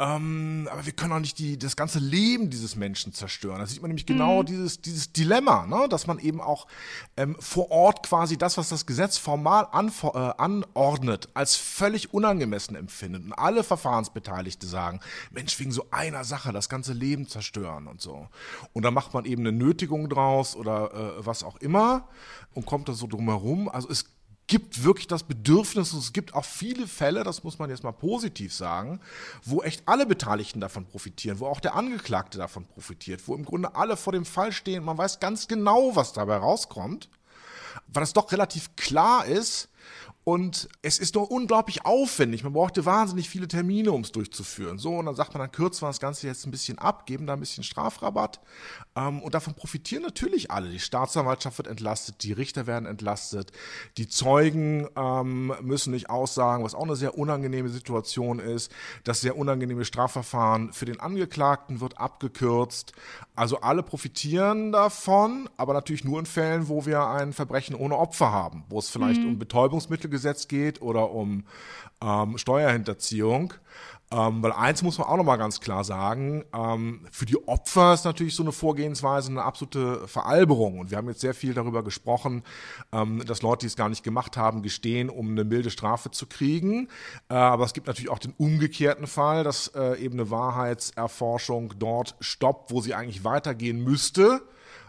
Ähm, 0.00 0.66
aber 0.72 0.86
wir 0.86 0.94
können 0.94 1.12
auch 1.12 1.20
nicht 1.20 1.38
die, 1.38 1.58
das 1.58 1.76
ganze 1.76 1.98
Leben 1.98 2.48
dieses 2.48 2.74
Menschen 2.74 3.12
zerstören. 3.12 3.58
Da 3.58 3.66
sieht 3.66 3.82
man 3.82 3.90
nämlich 3.90 4.06
genau 4.06 4.40
mhm. 4.40 4.46
dieses, 4.46 4.80
dieses 4.80 5.12
Dilemma, 5.12 5.66
ne? 5.66 5.88
dass 5.90 6.06
man 6.06 6.18
eben 6.18 6.40
auch 6.40 6.66
ähm, 7.18 7.36
vor 7.38 7.70
Ort 7.70 8.06
quasi 8.06 8.38
das, 8.38 8.56
was 8.56 8.70
das 8.70 8.86
Gesetz 8.86 9.18
formal 9.18 9.68
äh, 9.74 10.18
anordnet, 10.38 11.28
als 11.34 11.56
völlig 11.56 12.14
unangemessen 12.14 12.76
empfindet. 12.76 13.24
Und 13.24 13.34
alle 13.34 13.62
Verfahrensbeteiligte 13.62 14.66
sagen, 14.66 15.00
Mensch, 15.32 15.60
wegen 15.60 15.70
so 15.72 15.84
einer 15.90 16.24
Sache 16.24 16.50
das 16.50 16.70
ganze 16.70 16.94
Leben 16.94 17.28
zerstören 17.28 17.86
und 17.86 18.00
so. 18.00 18.26
Und 18.72 18.86
dann 18.86 18.94
macht 18.94 19.12
man 19.12 19.26
eben 19.26 19.42
eine 19.42 19.52
Nötigung 19.52 20.08
draus 20.08 20.56
oder 20.56 20.94
äh, 20.94 21.26
was 21.26 21.44
auch 21.44 21.58
immer 21.58 22.08
und 22.54 22.64
kommt 22.64 22.88
da 22.88 22.94
so 22.94 23.06
drumherum. 23.06 23.68
Also 23.68 23.90
es 23.90 24.06
gibt 24.50 24.82
wirklich 24.82 25.06
das 25.06 25.22
Bedürfnis 25.22 25.92
und 25.92 26.00
es 26.00 26.12
gibt 26.12 26.34
auch 26.34 26.44
viele 26.44 26.88
Fälle, 26.88 27.22
das 27.22 27.44
muss 27.44 27.60
man 27.60 27.70
jetzt 27.70 27.84
mal 27.84 27.92
positiv 27.92 28.52
sagen, 28.52 29.00
wo 29.44 29.62
echt 29.62 29.84
alle 29.86 30.06
Beteiligten 30.06 30.60
davon 30.60 30.86
profitieren, 30.86 31.38
wo 31.38 31.46
auch 31.46 31.60
der 31.60 31.76
Angeklagte 31.76 32.36
davon 32.36 32.66
profitiert, 32.66 33.22
wo 33.26 33.36
im 33.36 33.44
Grunde 33.44 33.76
alle 33.76 33.96
vor 33.96 34.12
dem 34.12 34.24
Fall 34.24 34.50
stehen, 34.50 34.84
man 34.84 34.98
weiß 34.98 35.20
ganz 35.20 35.46
genau, 35.46 35.94
was 35.94 36.12
dabei 36.12 36.36
rauskommt, 36.38 37.08
weil 37.86 38.02
es 38.02 38.12
doch 38.12 38.32
relativ 38.32 38.74
klar 38.74 39.24
ist, 39.24 39.68
und 40.30 40.68
es 40.82 41.00
ist 41.00 41.16
nur 41.16 41.28
unglaublich 41.28 41.84
aufwendig. 41.84 42.44
Man 42.44 42.52
brauchte 42.52 42.84
wahnsinnig 42.84 43.28
viele 43.28 43.48
Termine, 43.48 43.90
um 43.90 44.02
es 44.02 44.12
durchzuführen. 44.12 44.78
So, 44.78 44.94
und 44.94 45.06
dann 45.06 45.16
sagt 45.16 45.34
man, 45.34 45.40
dann 45.40 45.50
kürzen 45.50 45.82
wir 45.82 45.88
das 45.88 45.98
Ganze 45.98 46.28
jetzt 46.28 46.46
ein 46.46 46.52
bisschen 46.52 46.78
ab, 46.78 47.04
geben 47.04 47.26
da 47.26 47.32
ein 47.32 47.40
bisschen 47.40 47.64
Strafrabatt. 47.64 48.38
Ähm, 48.94 49.22
und 49.22 49.34
davon 49.34 49.54
profitieren 49.54 50.04
natürlich 50.04 50.52
alle. 50.52 50.68
Die 50.70 50.78
Staatsanwaltschaft 50.78 51.58
wird 51.58 51.66
entlastet, 51.66 52.22
die 52.22 52.32
Richter 52.32 52.68
werden 52.68 52.86
entlastet, 52.86 53.50
die 53.96 54.08
Zeugen 54.08 54.86
ähm, 54.94 55.52
müssen 55.62 55.90
nicht 55.90 56.10
aussagen, 56.10 56.62
was 56.62 56.76
auch 56.76 56.84
eine 56.84 56.94
sehr 56.94 57.18
unangenehme 57.18 57.68
Situation 57.68 58.38
ist. 58.38 58.70
Das 59.02 59.20
sehr 59.20 59.36
unangenehme 59.36 59.84
Strafverfahren 59.84 60.72
für 60.72 60.84
den 60.84 61.00
Angeklagten 61.00 61.80
wird 61.80 61.98
abgekürzt. 61.98 62.92
Also 63.34 63.62
alle 63.62 63.82
profitieren 63.82 64.70
davon, 64.70 65.48
aber 65.56 65.72
natürlich 65.72 66.04
nur 66.04 66.20
in 66.20 66.26
Fällen, 66.26 66.68
wo 66.68 66.86
wir 66.86 67.08
ein 67.08 67.32
Verbrechen 67.32 67.74
ohne 67.74 67.96
Opfer 67.96 68.30
haben, 68.30 68.62
wo 68.68 68.78
es 68.78 68.90
vielleicht 68.90 69.22
mhm. 69.22 69.28
um 69.30 69.38
Betäubungsmittel 69.40 70.10
Gesetz 70.20 70.48
geht 70.48 70.82
oder 70.82 71.10
um 71.10 71.44
ähm, 72.02 72.38
Steuerhinterziehung. 72.38 73.54
Ähm, 74.12 74.42
weil 74.42 74.50
eins 74.50 74.82
muss 74.82 74.98
man 74.98 75.06
auch 75.06 75.16
nochmal 75.16 75.38
ganz 75.38 75.60
klar 75.60 75.84
sagen, 75.84 76.44
ähm, 76.52 77.06
für 77.12 77.26
die 77.26 77.46
Opfer 77.46 77.94
ist 77.94 78.04
natürlich 78.04 78.34
so 78.34 78.42
eine 78.42 78.50
Vorgehensweise 78.50 79.30
eine 79.30 79.44
absolute 79.44 80.08
Veralberung. 80.08 80.80
Und 80.80 80.90
wir 80.90 80.98
haben 80.98 81.06
jetzt 81.08 81.20
sehr 81.20 81.32
viel 81.32 81.54
darüber 81.54 81.84
gesprochen, 81.84 82.42
ähm, 82.90 83.24
dass 83.24 83.42
Leute, 83.42 83.60
die 83.60 83.66
es 83.68 83.76
gar 83.76 83.88
nicht 83.88 84.02
gemacht 84.02 84.36
haben, 84.36 84.62
gestehen, 84.62 85.10
um 85.10 85.30
eine 85.30 85.44
milde 85.44 85.70
Strafe 85.70 86.10
zu 86.10 86.26
kriegen. 86.26 86.88
Äh, 87.28 87.34
aber 87.34 87.64
es 87.64 87.72
gibt 87.72 87.86
natürlich 87.86 88.10
auch 88.10 88.18
den 88.18 88.34
umgekehrten 88.36 89.06
Fall, 89.06 89.44
dass 89.44 89.68
äh, 89.76 89.96
eben 90.00 90.14
eine 90.14 90.28
Wahrheitserforschung 90.28 91.74
dort 91.78 92.16
stoppt, 92.18 92.72
wo 92.72 92.80
sie 92.80 92.94
eigentlich 92.94 93.22
weitergehen 93.22 93.84
müsste, 93.84 94.42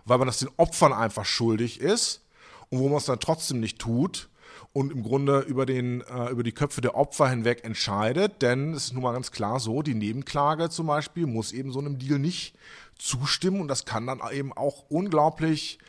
weil 0.03 0.17
man 0.17 0.25
das 0.25 0.39
den 0.39 0.49
Opfern 0.57 0.93
einfach 0.93 1.25
schuldig 1.25 1.79
ist 1.79 2.25
und 2.69 2.79
wo 2.79 2.87
man 2.87 2.97
es 2.97 3.05
dann 3.05 3.19
trotzdem 3.19 3.59
nicht 3.59 3.77
tut 3.77 4.30
und 4.73 4.91
im 4.91 5.03
Grunde 5.03 5.39
über, 5.39 5.65
den, 5.65 6.01
äh, 6.01 6.29
über 6.29 6.43
die 6.43 6.53
Köpfe 6.53 6.81
der 6.81 6.95
Opfer 6.95 7.29
hinweg 7.29 7.63
entscheidet. 7.63 8.41
Denn 8.41 8.73
es 8.73 8.85
ist 8.85 8.93
nun 8.93 9.03
mal 9.03 9.13
ganz 9.13 9.31
klar 9.31 9.59
so, 9.59 9.81
die 9.81 9.95
Nebenklage 9.95 10.69
zum 10.69 10.87
Beispiel 10.87 11.27
muss 11.27 11.51
eben 11.51 11.71
so 11.71 11.79
einem 11.79 11.97
Deal 11.99 12.19
nicht 12.19 12.55
zustimmen 12.97 13.61
und 13.61 13.67
das 13.67 13.85
kann 13.85 14.07
dann 14.07 14.21
eben 14.31 14.53
auch 14.53 14.85
unglaublich 14.89 15.79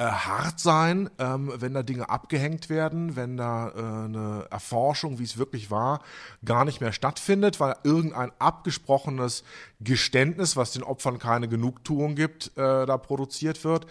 äh, 0.00 0.04
hart 0.04 0.60
sein, 0.60 1.10
ähm, 1.18 1.52
wenn 1.56 1.74
da 1.74 1.82
Dinge 1.82 2.08
abgehängt 2.08 2.68
werden, 2.68 3.16
wenn 3.16 3.36
da 3.36 3.70
äh, 3.70 3.80
eine 3.80 4.46
Erforschung, 4.50 5.18
wie 5.18 5.24
es 5.24 5.38
wirklich 5.38 5.72
war, 5.72 6.02
gar 6.44 6.64
nicht 6.64 6.80
mehr 6.80 6.92
stattfindet, 6.92 7.58
weil 7.58 7.74
irgendein 7.82 8.30
abgesprochenes 8.38 9.42
Geständnis, 9.80 10.56
was 10.56 10.70
den 10.70 10.84
Opfern 10.84 11.18
keine 11.18 11.48
Genugtuung 11.48 12.14
gibt, 12.14 12.52
äh, 12.56 12.86
da 12.86 12.96
produziert 12.96 13.64
wird. 13.64 13.86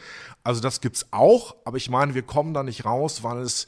Also 0.46 0.62
das 0.62 0.80
gibt's 0.80 1.08
auch, 1.12 1.58
aber 1.66 1.76
ich 1.76 1.90
meine, 1.90 2.14
wir 2.14 2.24
kommen 2.24 2.54
da 2.54 2.64
nicht 2.64 2.86
raus, 2.86 3.24
weil 3.24 3.40
es 3.40 3.68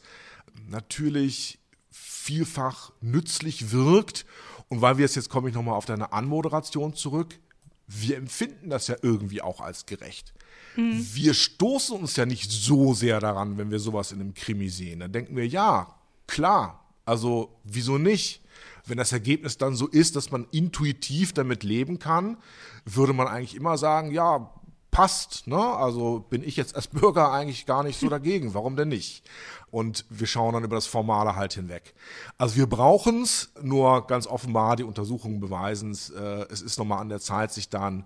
natürlich 0.67 1.59
vielfach 1.91 2.91
nützlich 3.01 3.71
wirkt. 3.71 4.25
Und 4.67 4.81
weil 4.81 4.97
wir 4.97 5.05
es 5.05 5.15
jetzt, 5.15 5.29
komme 5.29 5.49
ich 5.49 5.55
nochmal 5.55 5.75
auf 5.75 5.85
deine 5.85 6.13
Anmoderation 6.13 6.93
zurück, 6.93 7.39
wir 7.88 8.17
empfinden 8.17 8.69
das 8.69 8.88
ja 8.88 8.95
irgendwie 9.01 9.41
auch 9.41 9.62
als 9.62 9.88
gerecht. 9.88 10.33
Mhm. 10.75 11.07
Wir 11.13 11.33
stoßen 11.33 11.97
uns 11.97 12.15
ja 12.15 12.25
nicht 12.25 12.51
so 12.51 12.93
sehr 12.93 13.19
daran, 13.19 13.57
wenn 13.57 13.71
wir 13.71 13.79
sowas 13.79 14.12
in 14.12 14.21
einem 14.21 14.35
Krimi 14.35 14.69
sehen. 14.69 14.99
Dann 14.99 15.12
denken 15.12 15.35
wir, 15.35 15.47
ja, 15.47 15.95
klar, 16.27 16.85
also 17.05 17.59
wieso 17.63 17.97
nicht? 17.97 18.43
Wenn 18.85 18.97
das 18.97 19.12
Ergebnis 19.12 19.57
dann 19.57 19.75
so 19.75 19.88
ist, 19.88 20.15
dass 20.15 20.29
man 20.29 20.47
intuitiv 20.51 21.33
damit 21.33 21.63
leben 21.63 21.97
kann, 21.97 22.38
würde 22.85 23.13
man 23.13 23.27
eigentlich 23.27 23.55
immer 23.55 23.77
sagen, 23.77 24.12
ja, 24.12 24.51
passt. 24.99 25.47
Ne? 25.47 25.55
Also 25.55 26.25
bin 26.29 26.43
ich 26.43 26.57
jetzt 26.57 26.75
als 26.75 26.88
Bürger 26.88 27.31
eigentlich 27.31 27.65
gar 27.65 27.83
nicht 27.83 27.97
so 27.97 28.09
dagegen. 28.17 28.53
Warum 28.53 28.75
denn 28.75 28.89
nicht? 28.89 29.23
Und 29.71 30.03
wir 30.09 30.27
schauen 30.27 30.53
dann 30.53 30.65
über 30.65 30.75
das 30.75 30.88
Formale 30.88 31.38
halt 31.38 31.53
hinweg. 31.53 31.93
Also 32.38 32.57
wir 32.57 32.67
brauchen 32.67 33.21
es, 33.21 33.49
nur 33.62 34.05
ganz 34.07 34.27
offenbar, 34.27 34.75
die 34.75 34.83
Untersuchungen 34.83 35.39
beweisen 35.39 35.91
es. 35.91 36.09
Äh, 36.09 36.45
es 36.49 36.62
ist 36.62 36.77
nochmal 36.79 36.99
an 36.99 37.07
der 37.07 37.21
Zeit, 37.21 37.53
sich 37.53 37.69
dann 37.69 38.03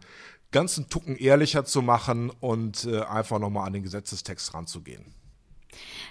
ganzen 0.51 0.87
Tucken 0.87 1.15
ehrlicher 1.15 1.65
zu 1.65 1.81
machen 1.81 2.29
und 2.29 2.85
äh, 2.85 3.01
einfach 3.01 3.39
nochmal 3.39 3.65
an 3.65 3.73
den 3.73 3.81
Gesetzestext 3.81 4.53
ranzugehen. 4.53 5.15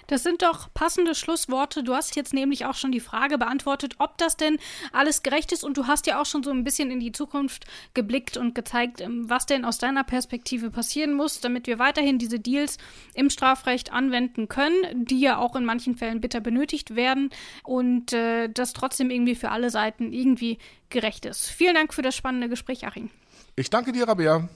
Das 0.07 0.23
sind 0.23 0.41
doch 0.41 0.73
passende 0.73 1.15
Schlussworte. 1.15 1.83
Du 1.83 1.93
hast 1.93 2.15
jetzt 2.15 2.33
nämlich 2.33 2.65
auch 2.65 2.75
schon 2.75 2.91
die 2.91 2.99
Frage 2.99 3.37
beantwortet, 3.37 3.95
ob 3.99 4.17
das 4.17 4.37
denn 4.37 4.57
alles 4.91 5.23
gerecht 5.23 5.51
ist. 5.51 5.63
Und 5.63 5.77
du 5.77 5.87
hast 5.87 6.07
ja 6.07 6.21
auch 6.21 6.25
schon 6.25 6.43
so 6.43 6.51
ein 6.51 6.63
bisschen 6.63 6.91
in 6.91 6.99
die 6.99 7.11
Zukunft 7.11 7.65
geblickt 7.93 8.37
und 8.37 8.55
gezeigt, 8.55 9.01
ähm, 9.01 9.29
was 9.29 9.45
denn 9.45 9.65
aus 9.65 9.77
deiner 9.77 10.03
Perspektive 10.03 10.71
passieren 10.71 11.13
muss, 11.13 11.39
damit 11.39 11.67
wir 11.67 11.79
weiterhin 11.79 12.19
diese 12.19 12.39
Deals 12.39 12.77
im 13.13 13.29
Strafrecht 13.29 13.91
anwenden 13.91 14.47
können, 14.47 15.05
die 15.05 15.19
ja 15.19 15.37
auch 15.37 15.55
in 15.55 15.65
manchen 15.65 15.95
Fällen 15.95 16.21
bitter 16.21 16.41
benötigt 16.41 16.95
werden 16.95 17.29
und 17.63 18.13
äh, 18.13 18.49
das 18.49 18.73
trotzdem 18.73 19.09
irgendwie 19.09 19.35
für 19.35 19.51
alle 19.51 19.69
Seiten 19.69 20.13
irgendwie 20.13 20.57
gerecht 20.89 21.25
ist. 21.25 21.49
Vielen 21.49 21.75
Dank 21.75 21.93
für 21.93 22.01
das 22.01 22.15
spannende 22.15 22.49
Gespräch, 22.49 22.85
Achim. 22.85 23.09
Ich 23.55 23.69
danke 23.69 23.91
dir, 23.91 24.07
Rabea. 24.07 24.49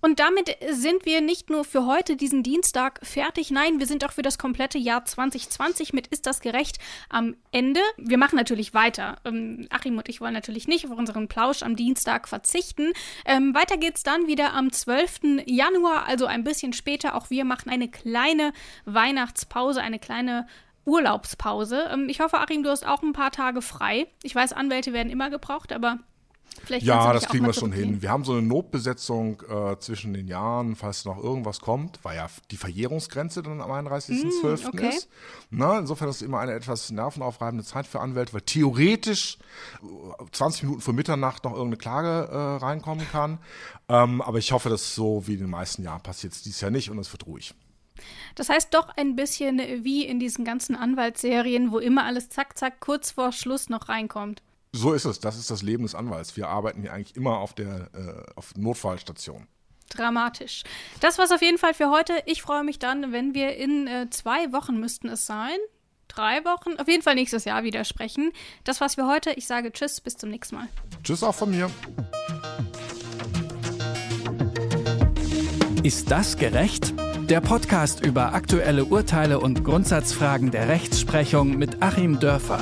Und 0.00 0.18
damit 0.18 0.56
sind 0.70 1.04
wir 1.04 1.20
nicht 1.20 1.50
nur 1.50 1.64
für 1.64 1.86
heute, 1.86 2.16
diesen 2.16 2.42
Dienstag, 2.42 3.00
fertig. 3.02 3.50
Nein, 3.50 3.78
wir 3.78 3.86
sind 3.86 4.04
auch 4.04 4.12
für 4.12 4.22
das 4.22 4.38
komplette 4.38 4.78
Jahr 4.78 5.04
2020 5.04 5.92
mit 5.92 6.06
Ist 6.06 6.26
das 6.26 6.40
gerecht 6.40 6.78
am 7.08 7.36
Ende. 7.52 7.80
Wir 7.96 8.18
machen 8.18 8.36
natürlich 8.36 8.74
weiter. 8.74 9.16
Ähm, 9.24 9.66
Achim 9.70 9.98
und 9.98 10.08
ich 10.08 10.20
wollen 10.20 10.34
natürlich 10.34 10.68
nicht 10.68 10.86
auf 10.88 10.96
unseren 10.96 11.28
Plausch 11.28 11.62
am 11.62 11.76
Dienstag 11.76 12.28
verzichten. 12.28 12.92
Ähm, 13.24 13.54
weiter 13.54 13.76
geht's 13.76 14.02
dann 14.02 14.26
wieder 14.26 14.54
am 14.54 14.72
12. 14.72 15.44
Januar, 15.46 16.06
also 16.06 16.26
ein 16.26 16.44
bisschen 16.44 16.72
später. 16.72 17.14
Auch 17.14 17.30
wir 17.30 17.44
machen 17.44 17.70
eine 17.70 17.88
kleine 17.88 18.52
Weihnachtspause, 18.86 19.82
eine 19.82 19.98
kleine 19.98 20.46
Urlaubspause. 20.84 21.88
Ähm, 21.92 22.08
ich 22.08 22.20
hoffe, 22.20 22.38
Achim, 22.38 22.62
du 22.62 22.70
hast 22.70 22.86
auch 22.86 23.02
ein 23.02 23.12
paar 23.12 23.30
Tage 23.30 23.62
frei. 23.62 24.06
Ich 24.22 24.34
weiß, 24.34 24.52
Anwälte 24.52 24.92
werden 24.92 25.10
immer 25.10 25.30
gebraucht, 25.30 25.72
aber 25.72 25.98
Vielleicht 26.64 26.86
ja, 26.86 27.12
das 27.12 27.26
kriegen 27.26 27.46
wir 27.46 27.52
schon 27.52 27.72
hin. 27.72 28.02
Wir 28.02 28.10
haben 28.10 28.24
so 28.24 28.32
eine 28.32 28.42
Notbesetzung 28.42 29.42
äh, 29.48 29.78
zwischen 29.78 30.12
den 30.12 30.28
Jahren, 30.28 30.76
falls 30.76 31.04
noch 31.04 31.22
irgendwas 31.22 31.60
kommt, 31.60 31.98
weil 32.02 32.16
ja 32.16 32.28
die 32.50 32.56
Verjährungsgrenze 32.56 33.42
dann 33.42 33.60
am 33.60 33.70
31.12. 33.70 34.64
Mm, 34.64 34.66
okay. 34.68 34.88
ist. 34.88 35.08
Na, 35.50 35.78
insofern 35.78 36.08
ist 36.08 36.16
es 36.16 36.22
immer 36.22 36.40
eine 36.40 36.52
etwas 36.52 36.90
nervenaufreibende 36.90 37.64
Zeit 37.64 37.86
für 37.86 38.00
Anwälte, 38.00 38.34
weil 38.34 38.42
theoretisch 38.42 39.38
20 40.32 40.62
äh, 40.62 40.66
Minuten 40.66 40.82
vor 40.82 40.94
Mitternacht 40.94 41.44
noch 41.44 41.52
irgendeine 41.52 41.78
Klage 41.78 42.28
äh, 42.30 42.36
reinkommen 42.64 43.06
kann. 43.10 43.38
Ähm, 43.88 44.20
aber 44.20 44.38
ich 44.38 44.52
hoffe, 44.52 44.68
dass 44.68 44.94
so 44.94 45.26
wie 45.26 45.34
in 45.34 45.40
den 45.40 45.50
meisten 45.50 45.82
Jahren 45.82 46.02
passiert 46.02 46.32
es 46.32 46.42
dieses 46.42 46.60
Jahr 46.60 46.70
nicht 46.70 46.90
und 46.90 46.98
es 46.98 47.12
wird 47.12 47.26
ruhig. 47.26 47.54
Das 48.34 48.48
heißt 48.48 48.72
doch 48.74 48.88
ein 48.96 49.16
bisschen 49.16 49.58
wie 49.84 50.06
in 50.06 50.20
diesen 50.20 50.44
ganzen 50.44 50.76
Anwaltsserien, 50.76 51.72
wo 51.72 51.78
immer 51.78 52.04
alles 52.04 52.28
zack, 52.28 52.56
zack, 52.56 52.80
kurz 52.80 53.10
vor 53.10 53.32
Schluss 53.32 53.68
noch 53.68 53.88
reinkommt. 53.88 54.42
So 54.72 54.92
ist 54.92 55.04
es. 55.04 55.18
Das 55.18 55.36
ist 55.36 55.50
das 55.50 55.62
Leben 55.62 55.82
des 55.82 55.94
Anwalts. 55.94 56.36
Wir 56.36 56.48
arbeiten 56.48 56.82
hier 56.82 56.92
eigentlich 56.92 57.16
immer 57.16 57.38
auf 57.38 57.54
der 57.54 57.90
äh, 57.92 58.32
auf 58.36 58.54
Notfallstation. 58.56 59.48
Dramatisch. 59.88 60.62
Das 61.00 61.18
war's 61.18 61.32
auf 61.32 61.42
jeden 61.42 61.58
Fall 61.58 61.74
für 61.74 61.90
heute. 61.90 62.22
Ich 62.26 62.42
freue 62.42 62.62
mich 62.62 62.78
dann, 62.78 63.12
wenn 63.12 63.34
wir 63.34 63.56
in 63.56 63.88
äh, 63.88 64.08
zwei 64.10 64.52
Wochen 64.52 64.78
müssten 64.78 65.08
es 65.08 65.26
sein. 65.26 65.56
Drei 66.06 66.44
Wochen, 66.44 66.78
auf 66.78 66.88
jeden 66.88 67.02
Fall 67.02 67.14
nächstes 67.14 67.44
Jahr 67.44 67.64
wieder 67.64 67.84
sprechen. 67.84 68.32
Das 68.64 68.80
war's 68.80 68.94
für 68.96 69.06
heute. 69.06 69.30
Ich 69.32 69.46
sage 69.46 69.72
Tschüss, 69.72 70.00
bis 70.00 70.16
zum 70.16 70.30
nächsten 70.30 70.56
Mal. 70.56 70.68
Tschüss 71.02 71.22
auch 71.22 71.34
von 71.34 71.50
mir. 71.50 71.70
Ist 75.82 76.10
das 76.10 76.36
gerecht? 76.36 76.94
Der 77.22 77.40
Podcast 77.40 78.04
über 78.04 78.34
aktuelle 78.34 78.84
Urteile 78.84 79.40
und 79.40 79.64
Grundsatzfragen 79.64 80.50
der 80.50 80.68
Rechtsprechung 80.68 81.56
mit 81.56 81.82
Achim 81.82 82.20
Dörfer. 82.20 82.60